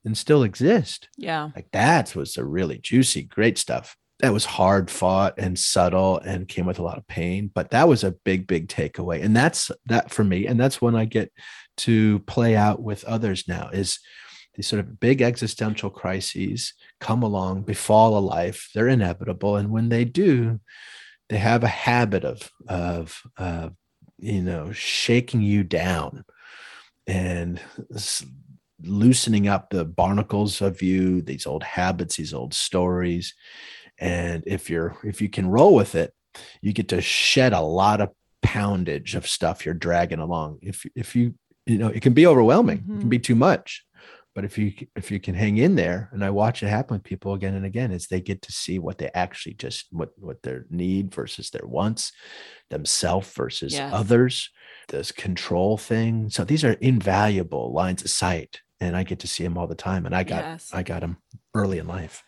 [0.04, 1.08] and still exist.
[1.16, 1.50] Yeah.
[1.54, 3.96] Like that was a really juicy great stuff.
[4.18, 7.88] That was hard fought and subtle and came with a lot of pain but that
[7.88, 9.22] was a big big takeaway.
[9.24, 11.32] And that's that for me and that's when i get
[11.78, 13.98] to play out with others now is
[14.54, 18.68] these sort of big existential crises come along, befall a life.
[18.74, 20.60] They're inevitable, and when they do,
[21.28, 23.70] they have a habit of of uh,
[24.18, 26.24] you know shaking you down
[27.06, 27.60] and
[28.84, 33.34] loosening up the barnacles of you, these old habits, these old stories.
[33.98, 36.12] And if you're if you can roll with it,
[36.60, 38.10] you get to shed a lot of
[38.42, 40.58] poundage of stuff you're dragging along.
[40.62, 41.34] If if you
[41.66, 42.96] you know it can be overwhelming, mm-hmm.
[42.96, 43.84] it can be too much
[44.34, 47.04] but if you if you can hang in there and i watch it happen with
[47.04, 50.42] people again and again is they get to see what they actually just what what
[50.42, 52.12] their need versus their wants
[52.70, 53.92] themselves versus yes.
[53.92, 54.50] others
[54.88, 59.44] this control thing so these are invaluable lines of sight and i get to see
[59.44, 60.70] them all the time and i got yes.
[60.72, 61.16] i got them
[61.54, 62.22] early in life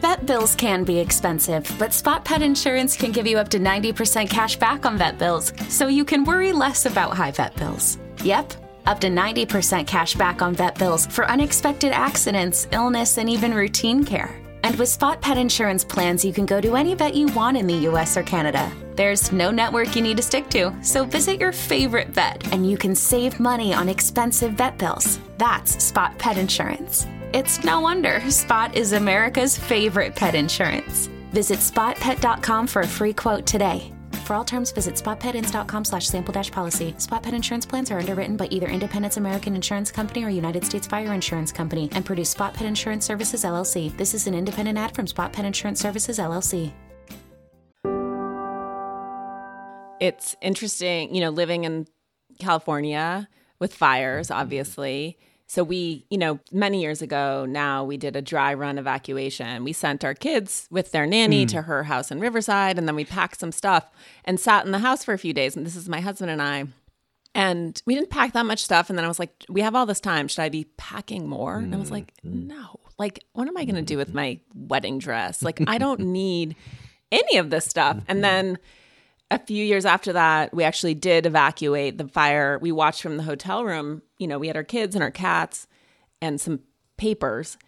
[0.00, 4.30] Vet bills can be expensive, but Spot Pet Insurance can give you up to 90%
[4.30, 7.98] cash back on vet bills, so you can worry less about high vet bills.
[8.22, 8.52] Yep,
[8.86, 14.04] up to 90% cash back on vet bills for unexpected accidents, illness, and even routine
[14.04, 14.34] care.
[14.62, 17.66] And with Spot Pet Insurance plans, you can go to any vet you want in
[17.66, 18.72] the US or Canada.
[18.96, 22.76] There's no network you need to stick to, so visit your favorite vet and you
[22.76, 25.20] can save money on expensive vet bills.
[25.38, 27.06] That's Spot Pet Insurance.
[27.32, 31.08] It's no wonder Spot is America's favorite pet insurance.
[31.32, 33.92] Visit spotpet.com for a free quote today.
[34.26, 36.96] For all terms, visit spotpetins.com slash sample dash policy.
[36.98, 40.84] Spot Pet insurance plans are underwritten by either Independence American Insurance Company or United States
[40.88, 43.96] Fire Insurance Company and produce Spot Pet Insurance Services LLC.
[43.96, 46.72] This is an independent ad from Spot Pet Insurance Services LLC.
[50.00, 51.86] It's interesting, you know, living in
[52.40, 53.28] California
[53.60, 55.18] with fires, obviously.
[55.48, 59.62] So we, you know, many years ago now we did a dry run evacuation.
[59.62, 61.48] We sent our kids with their nanny mm.
[61.50, 63.88] to her house in Riverside and then we packed some stuff
[64.24, 66.42] and sat in the house for a few days and this is my husband and
[66.42, 66.66] I.
[67.34, 69.86] And we didn't pack that much stuff and then I was like, we have all
[69.86, 71.58] this time, should I be packing more?
[71.58, 72.48] And I was like, hmm.
[72.48, 72.80] no.
[72.98, 75.42] Like what am I going to do with my wedding dress?
[75.42, 76.56] Like I don't need
[77.12, 77.98] any of this stuff.
[78.08, 78.58] And then
[79.30, 82.58] a few years after that, we actually did evacuate the fire.
[82.60, 84.02] We watched from the hotel room.
[84.18, 85.66] You know, we had our kids and our cats
[86.22, 86.60] and some
[86.96, 87.58] papers,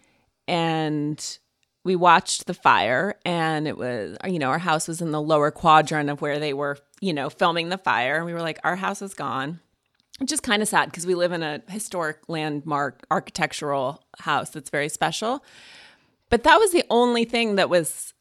[0.47, 1.39] and
[1.83, 3.15] we watched the fire.
[3.25, 6.53] And it was, you know, our house was in the lower quadrant of where they
[6.53, 8.17] were, you know, filming the fire.
[8.17, 9.59] And we were like, our house is gone.
[10.19, 14.69] Which is kind of sad because we live in a historic landmark architectural house that's
[14.69, 15.45] very special.
[16.29, 18.13] But that was the only thing that was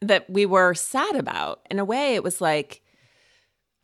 [0.00, 1.60] that we were sad about.
[1.70, 2.82] In a way, it was like,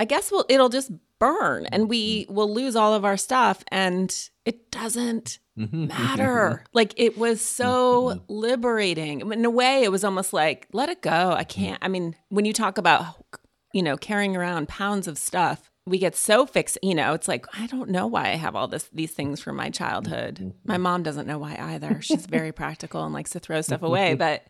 [0.00, 2.34] I guess we'll, it'll just burn and we mm-hmm.
[2.34, 5.64] will lose all of our stuff and it doesn't mm-hmm.
[5.64, 5.86] mm-hmm.
[5.88, 6.62] matter.
[6.62, 6.64] Mm-hmm.
[6.72, 8.18] like it was so mm-hmm.
[8.28, 9.32] liberating.
[9.32, 11.10] In a way, it was almost like, let it go.
[11.10, 11.60] I mm-hmm.
[11.60, 11.78] can't.
[11.82, 13.24] I mean, when you talk about,
[13.72, 17.46] you know, carrying around pounds of stuff, we get so fixed, you know, it's like,
[17.56, 20.52] I don't know why I have all this these things from my childhood.
[20.64, 22.00] My mom doesn't know why either.
[22.02, 24.44] She's very practical and likes to throw stuff away, but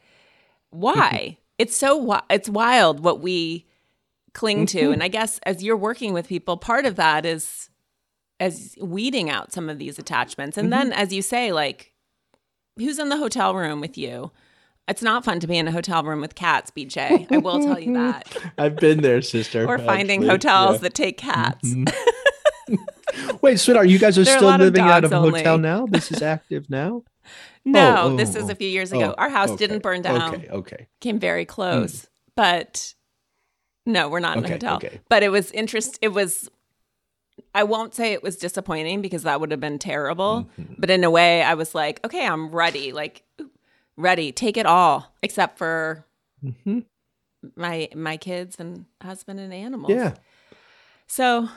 [0.71, 1.37] why?
[1.59, 3.67] it's so it's wild what we
[4.37, 4.93] cling to mm-hmm.
[4.93, 7.71] and i guess as you're working with people part of that is
[8.39, 10.91] as weeding out some of these attachments and mm-hmm.
[10.91, 11.95] then as you say like
[12.77, 14.31] who's in the hotel room with you
[14.89, 17.27] it's not fun to be in a hotel room with cats, BJ.
[17.31, 18.37] I will tell you that.
[18.59, 19.67] I've been there, sister.
[19.67, 20.79] or finding hotels yeah.
[20.83, 21.75] that take cats.
[21.75, 23.37] Mm-hmm.
[23.43, 25.87] Wait, sweetheart, you guys are still living out of a hotel now?
[25.87, 27.03] This is active now?
[27.65, 29.15] No, oh, oh, this is a few years ago.
[29.17, 30.35] Oh, Our house okay, didn't burn down.
[30.35, 30.87] Okay, okay.
[31.01, 32.09] Came very close, mm.
[32.37, 32.95] but
[33.87, 34.77] no, we're not in okay, a hotel.
[34.77, 35.01] Okay.
[35.09, 35.99] But it was interest.
[36.03, 36.51] It was.
[37.55, 40.49] I won't say it was disappointing because that would have been terrible.
[40.59, 40.75] Mm-hmm.
[40.79, 42.93] But in a way, I was like, okay, I'm ready.
[42.93, 43.23] Like,
[43.97, 44.33] ready.
[44.33, 46.07] Take it all, except for
[46.45, 46.81] mm-hmm.
[47.55, 49.91] my my kids and husband and animals.
[49.91, 50.15] Yeah.
[51.07, 51.49] So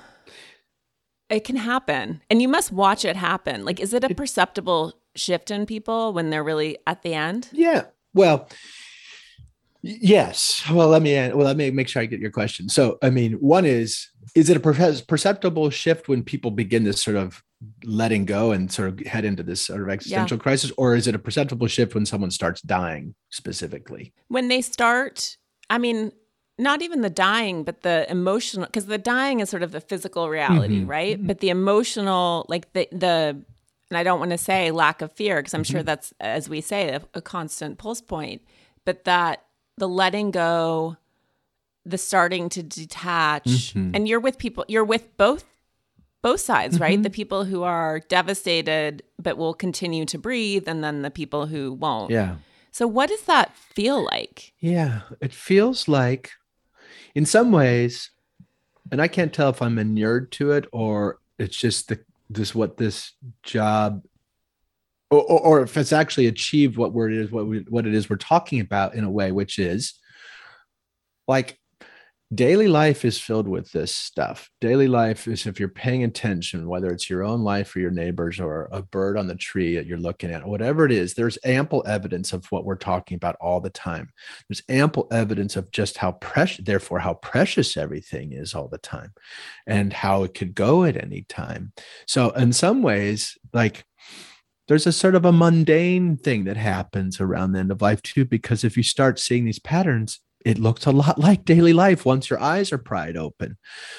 [1.29, 3.65] it can happen, and you must watch it happen.
[3.65, 7.49] Like, is it a perceptible shift in people when they're really at the end?
[7.51, 7.85] Yeah.
[8.13, 8.47] Well,
[9.81, 10.63] yes.
[10.71, 12.69] Well, let me well let me make sure I get your question.
[12.69, 17.17] So, I mean, one is is it a perceptible shift when people begin this sort
[17.17, 17.43] of
[17.83, 20.41] letting go and sort of head into this sort of existential yeah.
[20.41, 25.35] crisis or is it a perceptible shift when someone starts dying specifically when they start
[25.69, 26.11] i mean
[26.57, 30.29] not even the dying but the emotional because the dying is sort of the physical
[30.29, 30.89] reality mm-hmm.
[30.89, 31.27] right mm-hmm.
[31.27, 33.41] but the emotional like the the
[33.89, 35.73] and i don't want to say lack of fear because i'm mm-hmm.
[35.73, 38.41] sure that's as we say a, a constant pulse point
[38.85, 39.43] but that
[39.79, 40.97] the letting go
[41.85, 43.95] the starting to detach mm-hmm.
[43.95, 45.45] and you're with people you're with both
[46.21, 46.83] both sides, mm-hmm.
[46.83, 47.03] right?
[47.03, 51.73] The people who are devastated but will continue to breathe, and then the people who
[51.73, 52.11] won't.
[52.11, 52.35] Yeah.
[52.71, 54.53] So, what does that feel like?
[54.59, 56.31] Yeah, it feels like,
[57.15, 58.11] in some ways,
[58.91, 61.99] and I can't tell if I'm inured to it or it's just the
[62.29, 63.13] this what this
[63.43, 64.03] job,
[65.11, 68.09] or, or, if it's actually achieved what word it is what we, what it is
[68.09, 69.95] we're talking about in a way, which is
[71.27, 71.59] like
[72.33, 74.51] daily life is filled with this stuff.
[74.61, 78.39] Daily life is if you're paying attention, whether it's your own life or your neighbors
[78.39, 81.83] or a bird on the tree that you're looking at, whatever it is, there's ample
[81.87, 84.11] evidence of what we're talking about all the time.
[84.47, 89.13] There's ample evidence of just how precious, therefore, how precious everything is all the time
[89.65, 91.73] and how it could go at any time.
[92.05, 93.85] So, in some ways, like,
[94.69, 98.23] there's a sort of a mundane thing that happens around the end of life too
[98.23, 102.29] because if you start seeing these patterns it looks a lot like daily life once
[102.29, 103.57] your eyes are pried open.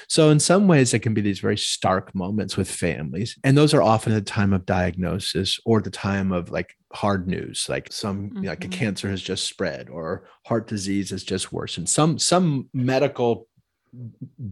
[0.09, 3.39] So, in some ways, it can be these very stark moments with families.
[3.45, 7.67] And those are often the time of diagnosis or the time of like hard news,
[7.69, 8.45] like some mm-hmm.
[8.45, 8.79] like a mm-hmm.
[8.79, 11.89] cancer has just spread or heart disease has just worsened.
[11.89, 13.47] Some some medical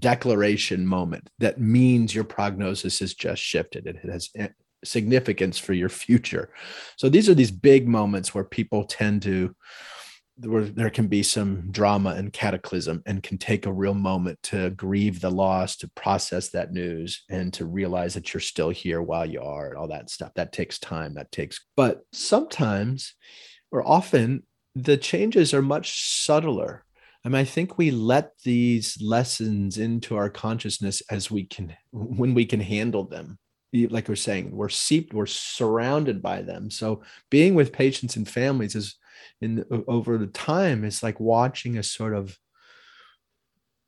[0.01, 3.87] declaration moment that means your prognosis has just shifted.
[3.87, 4.31] It has
[4.85, 6.51] significance for your future.
[6.97, 9.55] So these are these big moments where people tend to
[10.41, 14.71] where there can be some drama and cataclysm and can take a real moment to
[14.71, 19.27] grieve the loss to process that news and to realize that you're still here while
[19.27, 23.15] you are and all that stuff that takes time that takes but sometimes
[23.73, 24.45] or often
[24.77, 26.85] the changes are much subtler
[27.25, 32.33] I mean, I think we let these lessons into our consciousness as we can, when
[32.33, 33.39] we can handle them.
[33.73, 36.71] Like we're saying, we're seeped, we're surrounded by them.
[36.71, 38.97] So being with patients and families is
[39.41, 42.37] in over the time it's like watching a sort of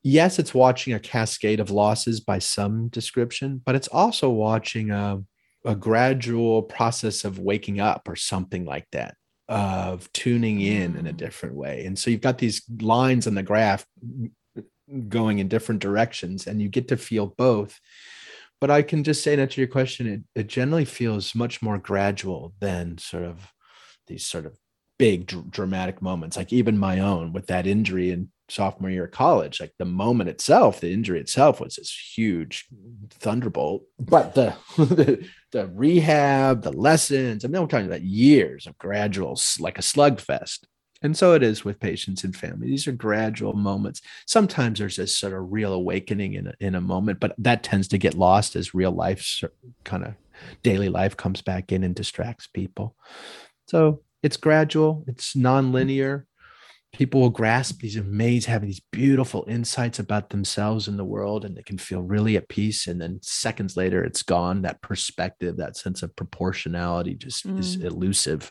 [0.03, 5.23] yes it's watching a cascade of losses by some description but it's also watching a,
[5.65, 9.15] a gradual process of waking up or something like that
[9.49, 11.17] of tuning in in a mm.
[11.17, 13.85] different way and so you've got these lines on the graph
[15.09, 17.81] going in different directions and you get to feel both
[18.61, 21.79] but i can just say that to your question it, it generally feels much more
[21.79, 23.53] gradual than sort of
[24.07, 24.57] these sort of
[24.99, 29.13] big dr- dramatic moments like even my own with that injury in sophomore year of
[29.13, 32.67] college like the moment itself the injury itself was this huge
[33.11, 38.77] thunderbolt but the the, the rehab the lessons i mean we're talking about years of
[38.77, 40.67] gradual like a slugfest
[41.03, 45.17] and so it is with patients and family these are gradual moments sometimes there's this
[45.17, 48.57] sort of real awakening in a, in a moment but that tends to get lost
[48.57, 49.43] as real life
[49.85, 50.15] kind of
[50.63, 52.95] daily life comes back in and distracts people
[53.67, 56.27] so it's gradual, it's non-linear.
[56.93, 61.57] People will grasp these amazing, having these beautiful insights about themselves and the world, and
[61.57, 62.89] they can feel really at peace.
[62.89, 64.63] And then seconds later, it's gone.
[64.63, 67.59] That perspective, that sense of proportionality just mm.
[67.59, 68.51] is elusive.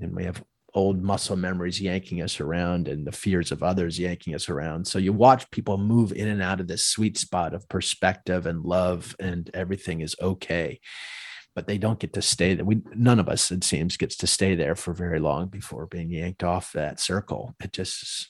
[0.00, 0.44] And we have
[0.76, 4.86] old muscle memories yanking us around and the fears of others yanking us around.
[4.86, 8.64] So you watch people move in and out of this sweet spot of perspective and
[8.64, 10.78] love, and everything is okay
[11.56, 12.66] but they don't get to stay there.
[12.66, 16.10] We none of us, it seems, gets to stay there for very long before being
[16.10, 17.54] yanked off that circle.
[17.64, 18.28] It just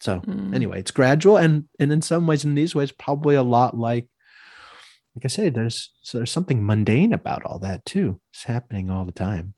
[0.00, 0.54] so mm.
[0.54, 4.06] anyway, it's gradual and and in some ways, in these ways, probably a lot like
[5.16, 8.20] like I say, there's so there's something mundane about all that too.
[8.32, 9.54] It's happening all the time.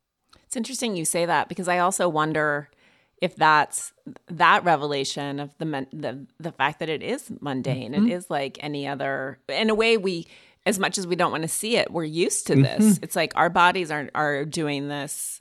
[0.52, 2.68] It's interesting you say that because I also wonder
[3.22, 3.94] if that's
[4.26, 7.92] that revelation of the the the fact that it is mundane.
[7.92, 8.06] Mm-hmm.
[8.06, 9.38] It is like any other.
[9.48, 10.26] In a way, we
[10.66, 12.84] as much as we don't want to see it, we're used to this.
[12.84, 13.02] Mm-hmm.
[13.02, 15.40] It's like our bodies are are doing this.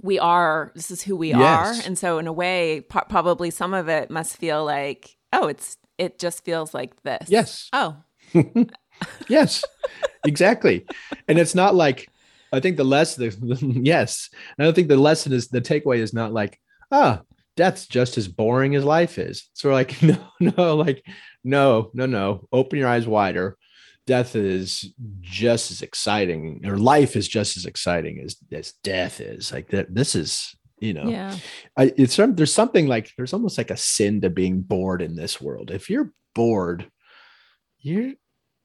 [0.00, 0.72] We are.
[0.74, 1.80] This is who we yes.
[1.80, 5.46] are, and so in a way, po- probably some of it must feel like, oh,
[5.46, 7.28] it's it just feels like this.
[7.28, 7.68] Yes.
[7.74, 7.98] Oh.
[9.28, 9.62] yes.
[10.24, 10.86] exactly.
[11.28, 12.08] And it's not like
[12.52, 13.32] I think the lesson.
[13.84, 16.58] yes, and I don't think the lesson is the takeaway is not like
[16.90, 17.22] ah
[17.56, 19.48] death's just as boring as life is.
[19.52, 21.04] So we're like, no, no, like,
[21.44, 22.48] no, no, no.
[22.52, 23.56] Open your eyes wider.
[24.06, 29.52] Death is just as exciting, or life is just as exciting as, as death is.
[29.52, 31.36] Like that, this is, you know, Yeah.
[31.76, 35.40] I, it's there's something like there's almost like a sin to being bored in this
[35.40, 35.70] world.
[35.70, 36.90] If you're bored,
[37.78, 38.14] you're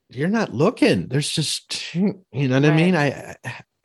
[0.10, 1.08] you're not looking.
[1.08, 2.96] There's just you know what I mean.
[2.96, 3.36] I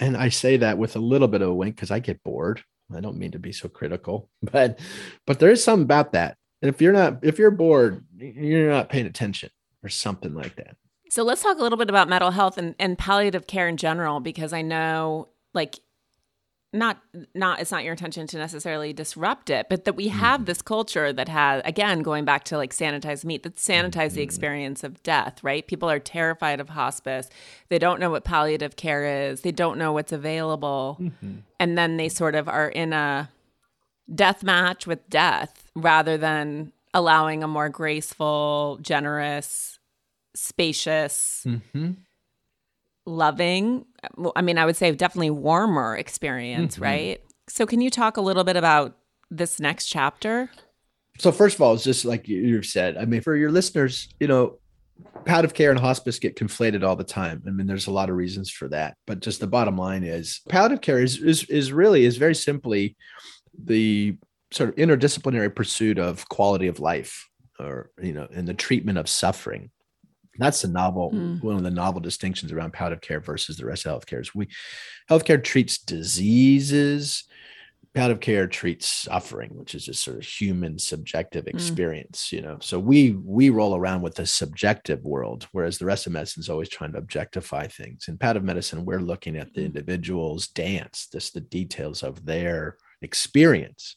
[0.03, 2.63] and I say that with a little bit of a wink because I get bored.
[2.95, 4.79] I don't mean to be so critical, but
[5.27, 6.37] but there is something about that.
[6.61, 9.51] And if you're not if you're bored, you're not paying attention
[9.83, 10.77] or something like that.
[11.11, 14.21] So let's talk a little bit about mental health and, and palliative care in general,
[14.21, 15.79] because I know like
[16.73, 17.03] not
[17.35, 20.19] not it's not your intention to necessarily disrupt it, but that we mm-hmm.
[20.19, 24.09] have this culture that has again going back to like sanitized meat that sanitize the
[24.09, 24.21] mm-hmm.
[24.21, 25.67] experience of death, right?
[25.67, 27.29] People are terrified of hospice.
[27.69, 29.43] They don't know what palliative care is.
[29.43, 30.97] They don't know what's available.
[31.01, 31.39] Mm-hmm.
[31.61, 33.31] And then they sort of are in a
[34.13, 39.79] death match with death rather than allowing a more graceful, generous,
[40.35, 41.93] spacious, Mm-hmm.
[43.07, 43.85] Loving,
[44.37, 46.83] I mean, I would say definitely warmer experience, Mhm.
[46.83, 47.21] right?
[47.49, 48.97] So, can you talk a little bit about
[49.31, 50.51] this next chapter?
[51.19, 52.97] So first of all, it's just like you- you've said.
[52.97, 54.59] I mean, for your listeners, you know,
[55.27, 57.43] palliative care and hospice get conflated all the time.
[57.47, 60.41] I mean, there's a lot of reasons for that, but just the bottom line is
[60.49, 62.97] palliative care is is, is really is very simply
[63.63, 64.17] the
[64.53, 67.29] sort of interdisciplinary pursuit of quality of life,
[67.59, 69.71] or you know, and the treatment of suffering.
[70.39, 71.43] That's the novel, Mm.
[71.43, 74.21] one of the novel distinctions around palliative care versus the rest of healthcare.
[74.21, 74.49] Is we
[75.11, 77.25] healthcare treats diseases,
[77.95, 82.59] palliative care treats suffering which is just sort of human subjective experience you know?
[82.63, 86.49] So we we roll around with the subjective world whereas the rest of medicine is
[86.49, 88.07] always trying to objectify things.
[88.09, 93.97] In palliative medicine we're looking at the individual's dance just the details of their experience.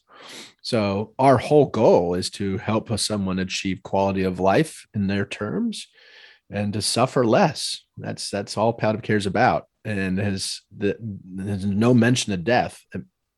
[0.62, 5.86] So our whole goal is to help someone achieve quality of life in their terms
[6.50, 11.66] and to suffer less that's that's all palliative care is about and has the there's
[11.66, 12.84] no mention of death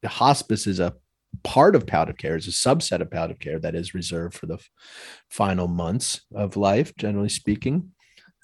[0.03, 0.95] the hospice is a
[1.43, 4.55] part of palliative care, is a subset of palliative care that is reserved for the
[4.55, 4.71] f-
[5.29, 7.91] final months of life, generally speaking.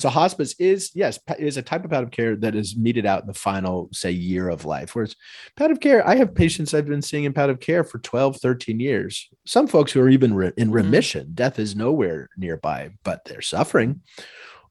[0.00, 3.26] So hospice is, yes, is a type of palliative care that is meted out in
[3.28, 4.94] the final, say, year of life.
[4.94, 5.14] Whereas
[5.56, 9.28] palliative care, I have patients I've been seeing in palliative care for 12, 13 years.
[9.46, 10.74] Some folks who are even re- in mm-hmm.
[10.74, 14.00] remission, death is nowhere nearby, but they're suffering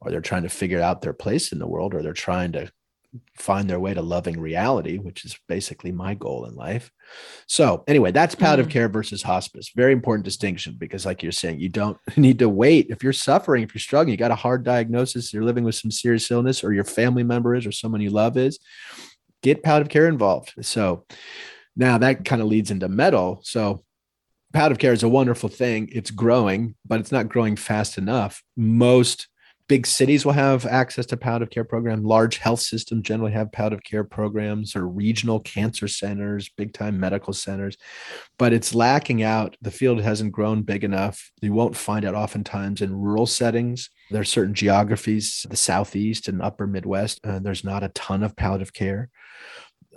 [0.06, 2.72] or they're trying to figure out their place in the world or they're trying to
[3.36, 6.90] find their way to loving reality, which is basically my goal in life.
[7.48, 8.72] So, anyway, that's palliative Mm.
[8.72, 9.70] care versus hospice.
[9.76, 12.88] Very important distinction because, like you're saying, you don't need to wait.
[12.90, 15.92] If you're suffering, if you're struggling, you got a hard diagnosis, you're living with some
[15.92, 18.58] serious illness, or your family member is, or someone you love is,
[19.44, 20.54] get palliative care involved.
[20.62, 21.06] So,
[21.76, 23.42] now that kind of leads into Mettle.
[23.44, 23.84] So,
[24.54, 25.88] palliative care is a wonderful thing.
[25.92, 28.42] It's growing, but it's not growing fast enough.
[28.58, 29.28] Most
[29.68, 32.04] big cities will have access to palliative care program.
[32.04, 37.34] Large health systems generally have palliative care programs or regional cancer centers, big time medical
[37.34, 37.78] centers,
[38.38, 39.56] but it's lacking out.
[39.62, 41.32] The field hasn't grown big enough.
[41.42, 43.90] You won't find it oftentimes in rural settings.
[44.12, 48.36] There are certain geographies, the Southeast and upper Midwest, uh, there's not a ton of
[48.36, 49.10] palliative care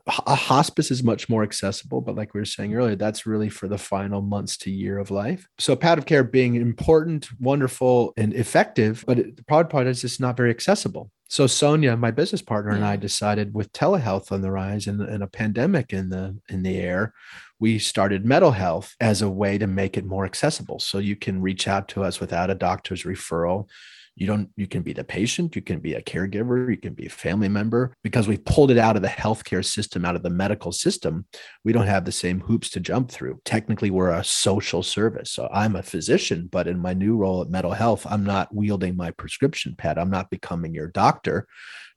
[0.09, 3.79] hospice is much more accessible, but like we were saying earlier, that's really for the
[3.79, 5.49] final months to year of life.
[5.59, 10.21] So palliative care being important, wonderful, and effective, but it, the proud part is it's
[10.21, 11.11] not very accessible.
[11.29, 12.85] So Sonia, my business partner, and hmm.
[12.85, 16.79] I decided with telehealth on the rise and, and a pandemic in the in the
[16.79, 17.13] air,
[17.59, 20.79] we started Mettle Health as a way to make it more accessible.
[20.79, 23.69] So you can reach out to us without a doctor's referral
[24.17, 27.07] you don't you can be the patient you can be a caregiver you can be
[27.07, 27.95] a family member.
[28.03, 31.27] Because we've pulled it out of the healthcare system out of the medical system
[31.65, 33.41] we don't have the same hoops to jump through.
[33.45, 35.31] Technically we're a social service.
[35.31, 38.97] So i'm a physician but in my new role at Mettle Health i'm not wielding
[38.97, 39.99] my prescription pad.
[39.99, 41.47] I'm not becoming your doctor.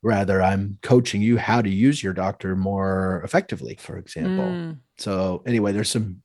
[0.03, 4.45] Rather i'm coaching you how to use your doctor more effectively for example.
[4.45, 4.77] Mm.
[4.97, 6.21] so anyway, there's some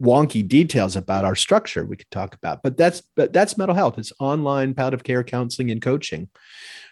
[0.00, 3.98] wonky details about our structure we could talk about, but that's but that's Mettle Health.
[3.98, 6.28] It's online palliative care counseling and coaching.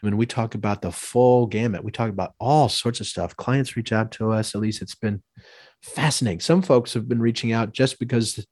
[0.02, 1.84] I mean, we talk about the full gamut.
[1.84, 3.36] We talk about all sorts of stuff.
[3.36, 4.54] Clients reach out to us.
[4.54, 5.22] At least it's been
[5.82, 6.40] fascinating.
[6.40, 8.44] Some folks have been reaching out just because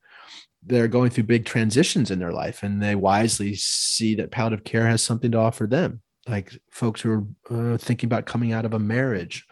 [0.62, 4.86] they're going through big transitions in their life and they wisely see that palliative care
[4.86, 8.74] has something to offer them like folks who are uh, thinking about coming out of
[8.74, 9.46] a marriage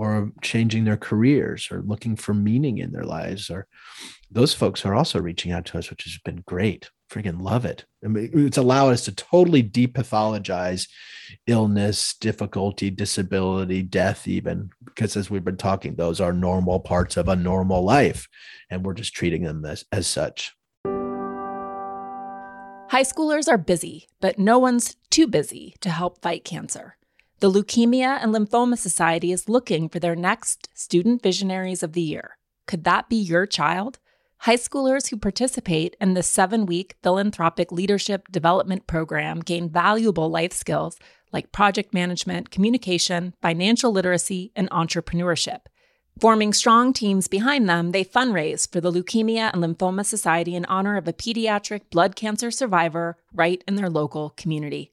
[0.00, 3.66] or changing their careers or looking for meaning in their lives or
[4.30, 6.88] those folks are also reaching out to us which has been great.
[7.12, 7.84] Freaking love it.
[8.02, 10.88] I mean, it's allowed us to totally depathologize
[11.46, 17.28] illness difficulty disability death even because as we've been talking those are normal parts of
[17.28, 18.26] a normal life
[18.70, 20.54] and we're just treating them as, as such.
[22.88, 26.96] High schoolers are busy but no one's too busy to help fight cancer
[27.40, 32.36] the Leukemia and Lymphoma Society is looking for their next Student Visionaries of the Year.
[32.66, 33.98] Could that be your child?
[34.40, 40.52] High schoolers who participate in the seven week philanthropic leadership development program gain valuable life
[40.52, 40.98] skills
[41.32, 45.60] like project management, communication, financial literacy, and entrepreneurship.
[46.18, 50.98] Forming strong teams behind them, they fundraise for the Leukemia and Lymphoma Society in honor
[50.98, 54.92] of a pediatric blood cancer survivor right in their local community.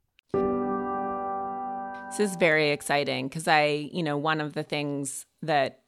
[2.11, 5.79] This is very exciting because I, you know, one of the things that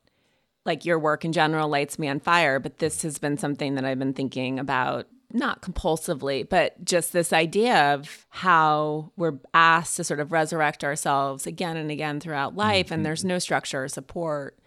[0.66, 3.84] like your work in general lights me on fire, but this has been something that
[3.84, 10.06] I've been thinking about not compulsively, but just this idea of how we're asked to
[10.06, 14.58] sort of resurrect ourselves again and again throughout life, and there's no structure or support.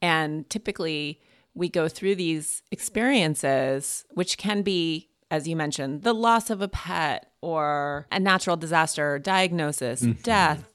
[0.00, 1.20] And typically,
[1.52, 6.68] we go through these experiences, which can be, as you mentioned, the loss of a
[6.68, 10.22] pet or a natural disaster, diagnosis, mm-hmm.
[10.22, 10.71] death,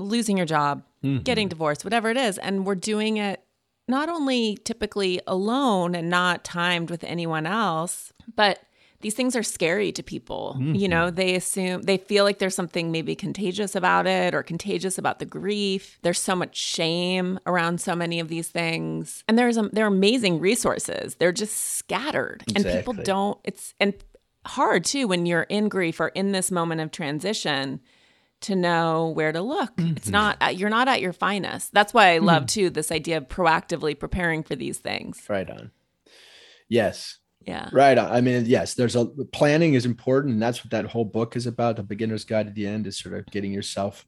[0.00, 1.22] losing your job, mm-hmm.
[1.22, 2.38] getting divorced, whatever it is.
[2.38, 3.42] And we're doing it
[3.88, 8.60] not only typically alone and not timed with anyone else, but
[9.00, 10.56] these things are scary to people.
[10.58, 10.74] Mm-hmm.
[10.74, 14.98] You know, they assume they feel like there's something maybe contagious about it or contagious
[14.98, 15.98] about the grief.
[16.02, 19.24] There's so much shame around so many of these things.
[19.26, 21.16] And there's um, they're amazing resources.
[21.16, 22.44] They're just scattered.
[22.48, 22.70] Exactly.
[22.70, 23.94] And people don't it's and
[24.46, 27.80] hard too when you're in grief or in this moment of transition
[28.42, 29.76] to know where to look.
[29.76, 29.96] Mm-hmm.
[29.96, 31.72] It's not you're not at your finest.
[31.72, 32.26] That's why I mm-hmm.
[32.26, 35.22] love too this idea of proactively preparing for these things.
[35.28, 35.70] Right on.
[36.68, 37.18] Yes.
[37.46, 37.70] Yeah.
[37.72, 38.12] Right on.
[38.12, 41.46] I mean, yes, there's a planning is important, and that's what that whole book is
[41.46, 41.76] about.
[41.76, 44.06] The beginner's guide to the end is sort of getting yourself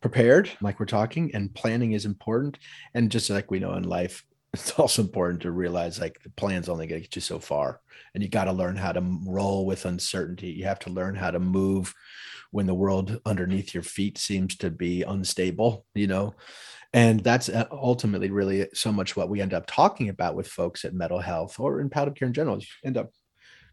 [0.00, 2.58] prepared, like we're talking, and planning is important.
[2.94, 6.68] And just like we know in life, it's also important to realize like the plan's
[6.68, 7.80] only going to get you so far
[8.14, 11.30] and you got to learn how to roll with uncertainty you have to learn how
[11.30, 11.94] to move
[12.50, 16.34] when the world underneath your feet seems to be unstable, you know.
[16.92, 20.84] And that's uh, ultimately really so much what we end up talking about with folks
[20.84, 22.58] at Mettle Health or in palliative care in general.
[22.58, 23.10] You end up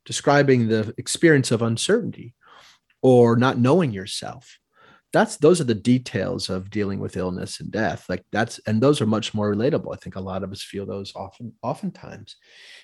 [0.05, 2.35] describing the experience of uncertainty
[3.01, 4.59] or not knowing yourself
[5.13, 8.99] that's those are the details of dealing with illness and death like that's and those
[8.99, 9.93] are much more relatable.
[9.93, 12.35] I think a lot of us feel those often oftentimes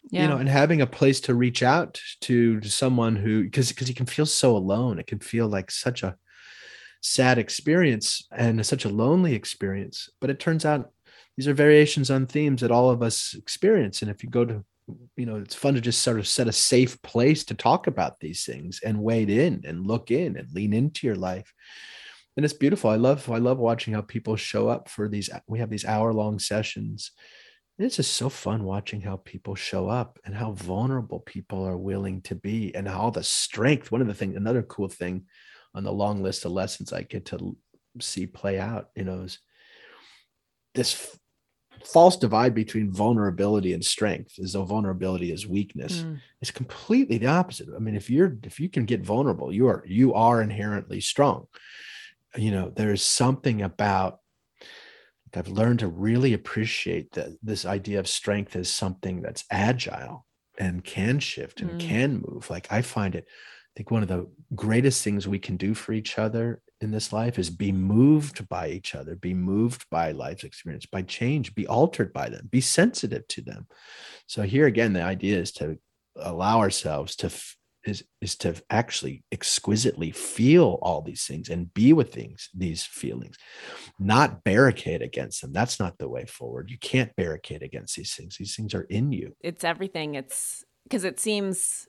[0.09, 0.23] yeah.
[0.23, 3.89] you know and having a place to reach out to, to someone who because because
[3.89, 4.99] you can feel so alone.
[4.99, 6.15] It can feel like such a
[7.01, 10.91] sad experience and such a lonely experience but it turns out
[11.35, 14.63] these are variations on themes that all of us experience and if you go to
[15.17, 18.21] you know it's fun to just sort of set a safe place to talk about
[18.21, 21.53] these things and wade in and look in and lean into your life
[22.35, 22.89] and it's beautiful.
[22.89, 25.29] I love I love watching how people show up for these.
[25.47, 27.11] We have these hour long sessions.
[27.77, 31.77] And it's just so fun watching how people show up and how vulnerable people are
[31.77, 33.91] willing to be and how the strength.
[33.91, 35.25] One of the things, another cool thing
[35.73, 37.57] on the long list of lessons I get to
[37.99, 39.39] see play out, you know, is
[40.75, 41.17] this
[41.83, 46.17] false divide between vulnerability and strength as though vulnerability is weakness mm.
[46.41, 49.83] it's completely the opposite i mean if you're if you can get vulnerable you are
[49.85, 51.45] you are inherently strong
[52.35, 54.19] you know there's something about
[55.35, 60.25] I've learned to really appreciate that this idea of strength is something that's agile
[60.59, 61.79] and can shift and mm.
[61.79, 62.49] can move.
[62.49, 65.93] Like I find it, I think one of the greatest things we can do for
[65.93, 70.43] each other in this life is be moved by each other, be moved by life's
[70.43, 73.67] experience, by change, be altered by them, be sensitive to them.
[74.27, 75.79] So here again, the idea is to
[76.15, 77.31] allow ourselves to
[77.85, 83.37] is is to actually exquisitely feel all these things and be with things these feelings.
[83.99, 85.53] Not barricade against them.
[85.53, 86.69] That's not the way forward.
[86.69, 88.37] You can't barricade against these things.
[88.37, 89.35] These things are in you.
[89.41, 90.15] It's everything.
[90.15, 91.87] It's because it seems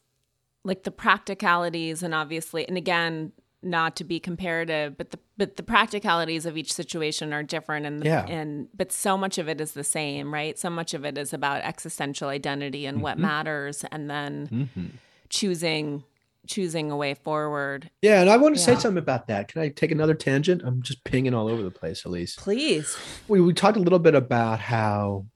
[0.64, 3.32] like the practicalities and obviously and again
[3.64, 8.00] not to be comparative, but the but the practicalities of each situation are different and
[8.00, 8.26] the, Yeah.
[8.26, 10.58] and but so much of it is the same, right?
[10.58, 13.22] So much of it is about existential identity and what mm-hmm.
[13.22, 14.86] matters and then mm-hmm.
[15.28, 16.04] Choosing
[16.46, 17.90] choosing a way forward.
[18.02, 19.48] Yeah, and I want to say something about that.
[19.48, 20.62] Can I take another tangent?
[20.64, 22.36] I'm just pinging all over the place, Elise.
[22.36, 22.96] Please.
[23.28, 25.26] we, we talked a little bit about how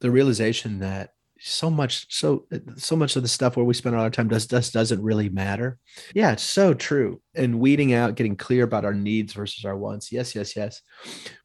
[0.00, 4.08] the realization that so much so so much of the stuff where we spend our
[4.08, 5.78] time does just doesn't really matter
[6.14, 10.10] yeah it's so true and weeding out getting clear about our needs versus our wants
[10.10, 10.80] yes yes yes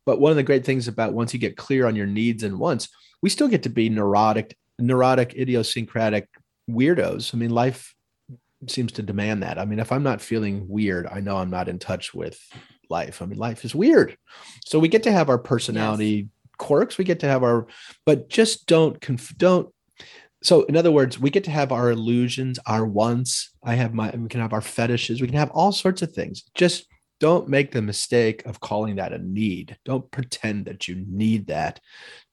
[0.06, 2.58] but one of the great things about once you get clear on your needs and
[2.58, 2.88] wants
[3.22, 6.30] we still get to be neurotic neurotic idiosyncratic
[6.70, 7.34] weirdos.
[7.34, 7.94] I mean life
[8.68, 9.58] seems to demand that.
[9.58, 12.40] I mean if i'm not feeling weird i know i'm not in touch with
[12.92, 13.22] life.
[13.22, 14.16] I mean life is weird.
[14.66, 17.00] So we get to have our personality quirks.
[17.00, 17.66] We get to have our
[18.06, 19.74] but just don't conf- don't
[20.44, 23.52] so in other words we get to have our illusions our wants.
[23.64, 25.22] I have my we can have our fetishes.
[25.22, 26.44] We can have all sorts of things.
[26.54, 26.86] Just
[27.20, 29.78] don't make the mistake of calling that a need.
[29.86, 31.80] Don't pretend that you need that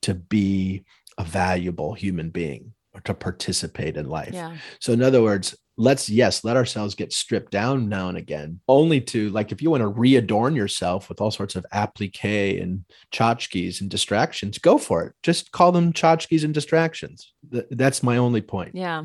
[0.02, 0.84] to be
[1.18, 2.72] a valuable human being
[3.04, 4.56] to participate in life Yeah.
[4.80, 9.00] so in other words, let's yes, let ourselves get stripped down now and again, only
[9.00, 13.80] to like if you want to readorn yourself with all sorts of applique and tchotchkes
[13.80, 15.14] and distractions, go for it.
[15.22, 17.32] Just call them tchotchkes and distractions.
[17.52, 18.74] Th- That's my only point.
[18.74, 19.04] Yeah.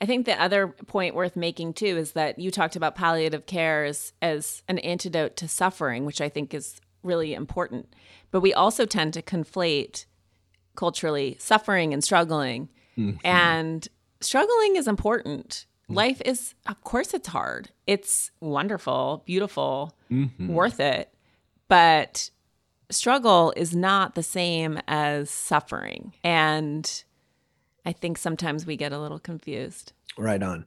[0.00, 3.84] I think the other point worth making too is that you talked about palliative care
[3.84, 7.94] as, as an antidote to suffering, which I think is really important.
[8.32, 10.06] But we also tend to conflate
[10.74, 12.70] culturally suffering and struggling.
[12.98, 13.26] Mm-hmm.
[13.26, 13.86] And
[14.20, 15.66] struggling is important.
[15.90, 17.70] Life is, of course, it's hard.
[17.86, 20.48] It's wonderful, beautiful, mm-hmm.
[20.52, 21.14] worth it.
[21.68, 22.30] But
[22.90, 26.12] struggle is not the same as suffering.
[26.22, 27.04] And
[27.86, 29.92] I think sometimes we get a little confused.
[30.18, 30.66] Right on.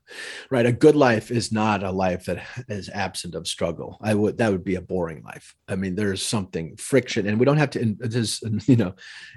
[0.49, 0.65] Right.
[0.65, 3.99] A good life is not a life that is absent of struggle.
[4.01, 5.55] I would that would be a boring life.
[5.67, 7.95] I mean, there's something friction, and we don't have to.
[7.99, 8.95] There's, you know,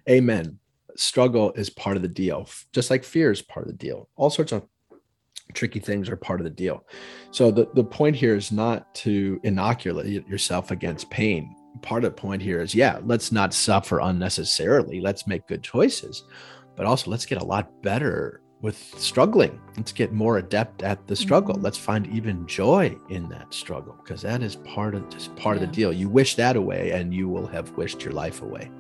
[0.08, 0.60] amen.
[0.96, 4.08] Struggle is part of the deal, just like fear is part of the deal.
[4.16, 4.66] All sorts of
[5.52, 6.86] tricky things are part of the deal.
[7.30, 11.54] So the the point here is not to inoculate yourself against pain.
[11.82, 15.00] Part of the point here is, yeah, let's not suffer unnecessarily.
[15.00, 16.24] Let's make good choices,
[16.76, 19.60] but also let's get a lot better with struggling.
[19.76, 21.54] Let's get more adept at the struggle.
[21.54, 21.64] Mm-hmm.
[21.64, 25.60] Let's find even joy in that struggle because that is part of just part of
[25.60, 25.92] the deal.
[25.92, 28.70] You wish that away, and you will have wished your life away.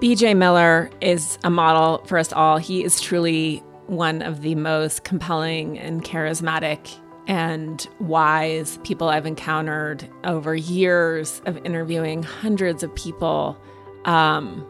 [0.00, 2.56] BJ Miller is a model for us all.
[2.56, 10.08] He is truly one of the most compelling and charismatic and wise people I've encountered
[10.24, 13.60] over years of interviewing hundreds of people.
[14.06, 14.66] Um,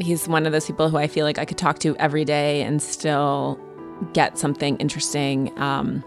[0.00, 2.62] he's one of those people who I feel like I could talk to every day
[2.62, 3.60] and still
[4.14, 6.02] get something interesting um,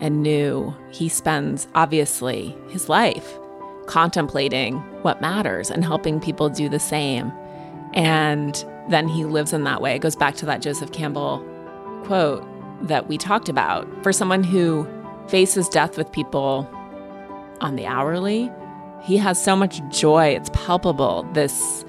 [0.00, 0.74] and new.
[0.92, 3.38] He spends, obviously, his life
[3.86, 7.30] contemplating what matters and helping people do the same.
[7.94, 9.94] And then he lives in that way.
[9.94, 11.44] It goes back to that Joseph Campbell
[12.04, 12.44] quote
[12.82, 13.86] that we talked about.
[14.02, 14.88] For someone who
[15.28, 16.68] faces death with people
[17.60, 18.50] on the hourly,
[19.02, 20.28] he has so much joy.
[20.28, 21.28] It's palpable.
[21.32, 21.84] This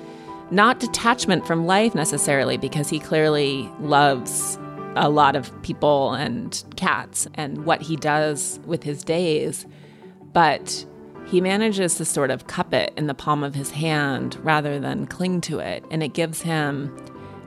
[0.52, 4.60] not detachment from life necessarily, because he clearly loves
[4.96, 9.66] a lot of people and cats and what he does with his days,
[10.34, 10.86] but
[11.26, 15.08] he manages to sort of cup it in the palm of his hand rather than
[15.08, 15.84] cling to it.
[15.90, 16.96] And it gives him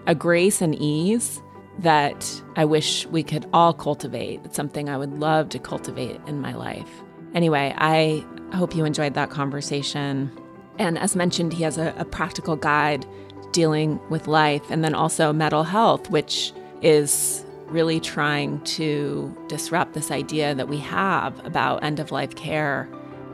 [0.07, 1.43] a grace and ease
[1.79, 4.41] that I wish we could all cultivate.
[4.45, 6.89] It's something I would love to cultivate in my life.
[7.35, 8.25] Anyway, I
[8.55, 10.31] hope you enjoyed that conversation.
[10.79, 13.05] And as mentioned, he has a, a practical guide
[13.53, 16.53] dealing with life and then also Mettle Health, which
[16.83, 22.89] is really trying to disrupt this idea that we have about end of life care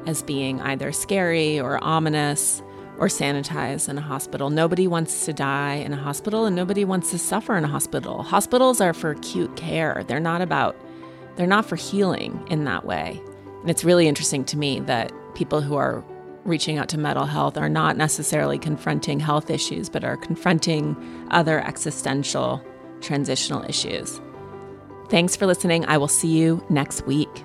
[0.07, 2.63] as being either scary or ominous
[2.99, 4.51] or sanitized in a hospital.
[4.51, 8.23] Nobody wants to die in a hospital and nobody wants to suffer in a hospital.
[8.23, 10.05] Hospitals are for acute care.
[10.07, 10.77] They're not about
[11.37, 13.21] they're not for healing in that way.
[13.63, 16.05] And it's really interesting to me that people who are
[16.45, 20.97] reaching out to Mettle Health are not necessarily confronting health issues, but are confronting
[21.31, 22.63] other existential
[23.01, 24.21] transitional issues.
[25.09, 25.85] Thanks for listening.
[25.87, 27.45] I will see you next week.